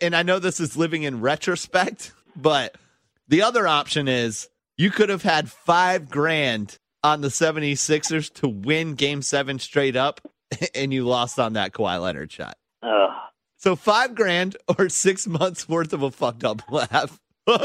and 0.00 0.16
I 0.16 0.24
know 0.24 0.40
this 0.40 0.58
is 0.58 0.76
living 0.76 1.04
in 1.04 1.20
retrospect, 1.20 2.12
but 2.34 2.76
the 3.28 3.42
other 3.42 3.68
option 3.68 4.08
is 4.08 4.48
you 4.76 4.90
could 4.90 5.08
have 5.08 5.22
had 5.22 5.48
five 5.48 6.10
grand 6.10 6.76
on 7.04 7.20
the 7.20 7.28
76ers 7.28 8.32
to 8.34 8.48
win 8.48 8.94
game 8.94 9.22
seven 9.22 9.60
straight 9.60 9.94
up, 9.94 10.20
and 10.74 10.92
you 10.92 11.06
lost 11.06 11.38
on 11.38 11.54
that 11.54 11.72
Kawhi 11.72 12.00
Leonard 12.00 12.32
shot. 12.32 12.56
Ugh. 12.82 13.10
So 13.58 13.76
five 13.76 14.14
grand 14.14 14.56
or 14.78 14.88
six 14.88 15.26
months 15.26 15.68
worth 15.68 15.92
of 15.92 16.02
a 16.02 16.10
fucked 16.10 16.44
up 16.44 16.62
laugh. 16.70 17.20
oh 17.46 17.58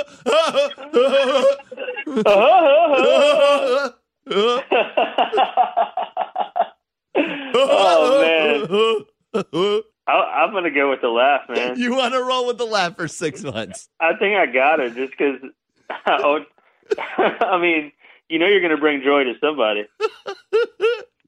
man, 8.21 8.67
I, 10.07 10.11
I'm 10.11 10.51
gonna 10.51 10.71
go 10.71 10.89
with 10.89 11.01
the 11.01 11.09
laugh, 11.09 11.41
man. 11.47 11.77
You 11.77 11.95
want 11.95 12.15
to 12.15 12.23
roll 12.23 12.47
with 12.47 12.57
the 12.57 12.65
laugh 12.65 12.95
for 12.95 13.07
six 13.07 13.43
months. 13.43 13.87
I 13.99 14.15
think 14.15 14.35
I 14.35 14.47
got 14.47 14.79
it 14.79 14.95
just 14.95 15.11
because. 15.11 15.39
I 16.07 17.59
mean, 17.59 17.91
you 18.29 18.39
know, 18.39 18.47
you're 18.47 18.61
gonna 18.61 18.77
bring 18.77 19.03
joy 19.03 19.25
to 19.25 19.33
somebody. 19.39 19.87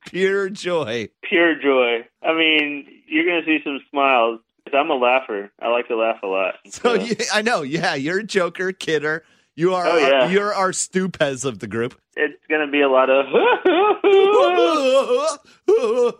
Pure 0.05 0.49
joy. 0.51 1.09
Pure 1.23 1.55
joy. 1.61 2.07
I 2.23 2.33
mean, 2.33 2.87
you're 3.07 3.25
gonna 3.25 3.45
see 3.45 3.59
some 3.63 3.79
smiles. 3.89 4.39
'Cause 4.65 4.73
I'm 4.77 4.89
a 4.91 4.95
laugher. 4.95 5.49
I 5.59 5.69
like 5.69 5.87
to 5.87 5.95
laugh 5.95 6.21
a 6.21 6.27
lot. 6.27 6.55
So 6.69 6.93
you, 6.93 7.15
I 7.33 7.41
know, 7.41 7.63
yeah, 7.63 7.95
you're 7.95 8.19
a 8.19 8.23
joker, 8.23 8.71
kidder. 8.71 9.23
You 9.55 9.73
are 9.73 9.87
Oh, 9.87 9.97
yeah. 9.97 10.25
Uh, 10.25 10.29
you're 10.29 10.53
our 10.53 10.71
stupez 10.71 11.43
of 11.43 11.57
the 11.59 11.67
group. 11.67 11.99
it's 12.15 12.35
gonna 12.49 12.67
be 12.69 12.81
a 12.81 12.89
lot 12.89 13.09
of. 13.09 13.25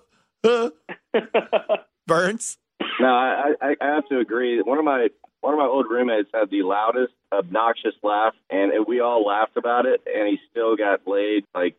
Burns. 2.08 2.58
No, 3.00 3.08
I, 3.08 3.54
I, 3.62 3.76
I 3.80 3.86
have 3.96 4.08
to 4.10 4.20
agree. 4.20 4.62
One 4.62 4.78
of 4.80 4.86
my 4.86 5.10
one 5.42 5.54
of 5.54 5.60
my 5.60 5.66
old 5.66 5.86
roommates 5.90 6.30
had 6.34 6.50
the 6.50 6.64
loudest, 6.64 7.14
obnoxious 7.32 7.94
laugh, 8.04 8.34
and 8.50 8.72
we 8.88 9.00
all 9.00 9.26
laughed 9.26 9.56
about 9.58 9.86
it, 9.86 10.02
and 10.14 10.28
he 10.28 10.40
still 10.52 10.76
got 10.76 11.02
laid 11.08 11.46
like 11.54 11.76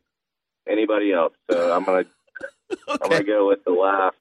anybody 0.68 1.12
else. 1.12 1.32
So 1.50 1.72
I'm 1.72 1.84
gonna 1.84 2.04
I'm 2.88 3.10
gonna 3.10 3.24
go 3.24 3.48
with 3.48 3.64
the 3.64 3.72
laugh. 3.72 4.14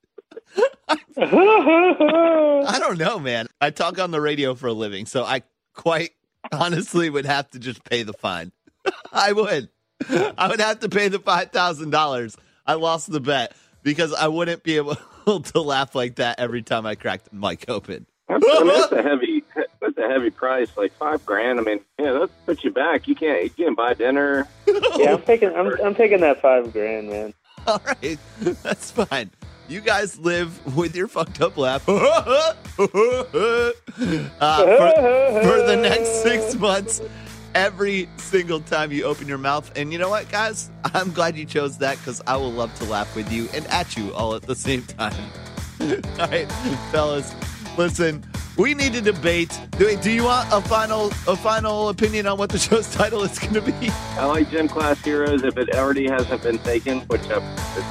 I 1.18 2.80
don't 2.80 2.98
know, 2.98 3.20
man. 3.20 3.48
I 3.62 3.70
talk 3.72 4.00
on 4.00 4.12
the 4.12 4.22
radio 4.22 4.56
for 4.56 4.68
a 4.68 4.74
living, 4.74 5.06
so 5.06 5.24
I 5.24 5.44
quite 5.74 6.12
honestly 6.52 7.10
would 7.10 7.26
have 7.26 7.50
to 7.52 7.60
just 7.60 7.84
pay 7.84 8.04
the 8.04 8.14
fine. 8.14 8.52
I 9.12 9.34
would. 9.34 9.70
I 10.10 10.48
would 10.50 10.62
have 10.62 10.80
to 10.80 10.90
pay 10.90 11.10
the 11.10 11.20
five 11.20 11.52
thousand 11.52 11.90
dollars. 11.90 12.38
I 12.66 12.76
lost 12.76 13.12
the 13.12 13.20
bet 13.20 13.54
because 13.84 14.14
I 14.14 14.28
wouldn't 14.28 14.64
be 14.64 14.78
able 14.78 14.96
to 15.26 15.62
laugh 15.62 15.96
like 15.96 16.16
that 16.16 16.40
every 16.40 16.62
time 16.62 16.86
I 16.86 16.96
cracked 16.96 17.30
the 17.30 17.36
mic 17.36 17.66
open. 17.68 18.06
That's, 18.28 18.46
I 18.48 18.60
mean, 18.60 18.68
that's 18.68 18.92
a 18.92 19.02
heavy 19.02 19.39
a 20.00 20.08
heavy 20.08 20.30
price, 20.30 20.70
like 20.76 20.94
five 20.94 21.26
grand. 21.26 21.60
I 21.60 21.64
mean, 21.64 21.80
yeah, 22.00 22.14
that 22.14 22.30
puts 22.46 22.64
you 22.64 22.72
back. 22.72 23.08
You 23.08 23.16
can't 23.16 23.44
you 23.44 23.50
can't 23.50 23.78
buy 23.78 23.94
dinner. 23.94 24.48
yeah, 24.96 25.14
I'm 25.14 25.22
taking. 25.22 25.50
I'm, 25.56 25.68
I'm 25.84 25.96
taking 25.96 26.22
that 26.22 26.42
five 26.42 26.72
grand, 26.74 27.10
man. 27.10 27.34
All 27.68 27.82
right, 27.86 28.18
that's 28.40 28.92
fine. 28.92 29.30
You 29.68 29.82
guys 29.82 30.18
live 30.18 30.76
with 30.76 30.96
your 30.96 31.08
fucked 31.08 31.42
up 31.42 31.56
laugh 31.58 31.84
uh, 31.90 32.54
for, 32.76 32.88
for 32.88 32.88
the 35.68 35.80
next 35.80 36.24
six 36.24 36.56
months. 36.56 37.02
every 37.56 38.10
single 38.18 38.60
time 38.62 38.92
you 38.92 39.04
open 39.04 39.28
your 39.28 39.38
mouth. 39.38 39.72
And 39.76 39.92
you 39.92 40.00
know 40.00 40.10
what, 40.10 40.30
guys? 40.32 40.72
I'm 40.94 41.12
glad 41.12 41.36
you 41.36 41.46
chose 41.46 41.78
that 41.80 41.98
because 41.98 42.22
I 42.26 42.36
will 42.38 42.52
love 42.52 42.74
to 42.80 42.86
laugh 42.86 43.16
with 43.16 43.32
you 43.32 43.48
and 43.54 43.66
at 43.68 43.96
you 43.98 44.14
all 44.14 44.36
at 44.36 44.44
the 44.44 44.56
same 44.56 44.84
time. 44.84 45.14
all 45.82 46.28
right, 46.28 46.52
fellas, 46.92 47.34
listen. 47.78 48.24
We 48.60 48.74
need 48.74 48.92
to 48.92 49.02
debate. 49.02 49.58
Do, 49.78 49.96
do 49.96 50.12
you 50.12 50.26
want 50.26 50.50
a 50.52 50.60
final 50.60 51.06
a 51.28 51.38
final 51.38 51.88
opinion 51.88 52.28
on 52.28 52.38
what 52.38 52.50
the 52.50 52.60
show's 52.60 52.94
title 52.94 53.24
is 53.24 53.40
going 53.40 53.54
to 53.54 53.62
be? 53.62 53.90
I 53.90 54.26
like 54.26 54.52
Gym 54.52 54.68
Class 54.68 55.02
Heroes 55.02 55.44
if 55.44 55.58
it 55.58 55.74
already 55.76 56.10
hasn't 56.10 56.44
been 56.44 56.58
taken, 56.60 57.00
which 57.04 57.22
it 57.22 57.42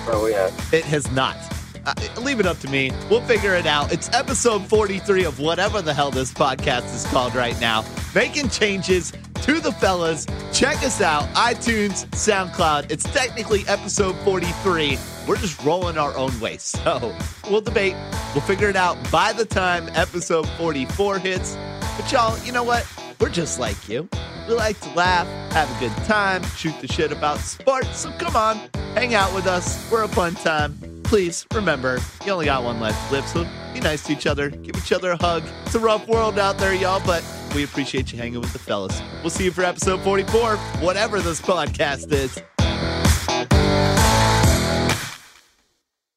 probably 0.04 0.35
has. 0.35 0.52
It 0.70 0.85
has 0.85 1.11
not. 1.12 1.38
Uh, 1.87 1.94
leave 2.20 2.38
it 2.38 2.44
up 2.44 2.59
to 2.59 2.68
me. 2.68 2.92
We'll 3.09 3.22
figure 3.22 3.54
it 3.54 3.64
out. 3.64 3.90
It's 3.90 4.12
episode 4.12 4.66
43 4.66 5.24
of 5.24 5.40
whatever 5.40 5.81
the 5.81 5.94
hell 5.94 6.11
this 6.11 6.35
podcast 6.35 6.94
is 6.94 7.07
called 7.07 7.35
right 7.35 7.59
now. 7.62 7.83
Making 8.14 8.50
changes 8.50 9.14
to 9.40 9.61
the 9.61 9.72
fellas. 9.72 10.26
Check 10.52 10.83
us 10.83 11.00
out 11.00 11.22
iTunes, 11.35 12.04
SoundCloud. 12.09 12.90
It's 12.90 13.04
technically 13.04 13.64
episode 13.68 14.16
43. 14.16 14.98
We're 15.26 15.37
just 15.37 15.64
rolling 15.64 15.96
our 15.96 16.14
own 16.14 16.38
way. 16.40 16.59
So 16.59 17.16
we'll 17.48 17.62
debate. 17.62 17.94
We'll 18.38 18.46
figure 18.46 18.68
it 18.68 18.77
out 18.77 18.96
by 19.11 19.33
the 19.33 19.44
time 19.44 19.88
episode 19.94 20.48
44 20.51 21.18
hits. 21.18 21.57
But 21.96 22.12
y'all, 22.12 22.38
you 22.44 22.53
know 22.53 22.62
what? 22.62 22.87
We're 23.18 23.31
just 23.31 23.59
like 23.59 23.88
you. 23.88 24.09
We 24.46 24.55
like 24.55 24.79
to 24.83 24.94
laugh, 24.94 25.27
have 25.51 25.68
a 25.77 25.81
good 25.81 26.05
time, 26.05 26.44
shoot 26.57 26.81
the 26.81 26.87
shit 26.87 27.11
about 27.11 27.38
sports. 27.40 27.98
So 27.98 28.12
come 28.12 28.37
on, 28.37 28.61
hang 28.94 29.16
out 29.16 29.35
with 29.35 29.48
us. 29.48 29.90
We're 29.90 30.05
a 30.05 30.09
fun 30.09 30.37
time 30.37 30.79
please 31.09 31.46
remember, 31.55 31.98
you 32.27 32.31
only 32.31 32.44
got 32.44 32.62
one 32.62 32.79
left 32.81 33.09
to 33.09 33.14
live, 33.14 33.27
so 33.27 33.46
be 33.72 33.81
nice 33.81 34.03
to 34.05 34.12
each 34.12 34.27
other. 34.27 34.51
Give 34.51 34.77
each 34.77 34.92
other 34.92 35.12
a 35.12 35.16
hug. 35.16 35.42
It's 35.64 35.74
a 35.74 35.81
rough 35.81 36.07
world 36.07 36.38
out 36.38 36.59
there, 36.59 36.74
y'all, 36.74 37.01
but 37.07 37.24
we 37.55 37.64
appreciate 37.64 38.12
you 38.12 38.18
hanging 38.18 38.40
with 38.40 38.53
the 38.53 38.59
fellas. 38.59 39.01
We'll 39.22 39.31
see 39.31 39.44
you 39.44 39.51
for 39.51 39.64
episode 39.64 40.03
44, 40.03 40.57
whatever 40.81 41.20
this 41.20 41.40
podcast 41.40 42.12
is. 42.12 42.42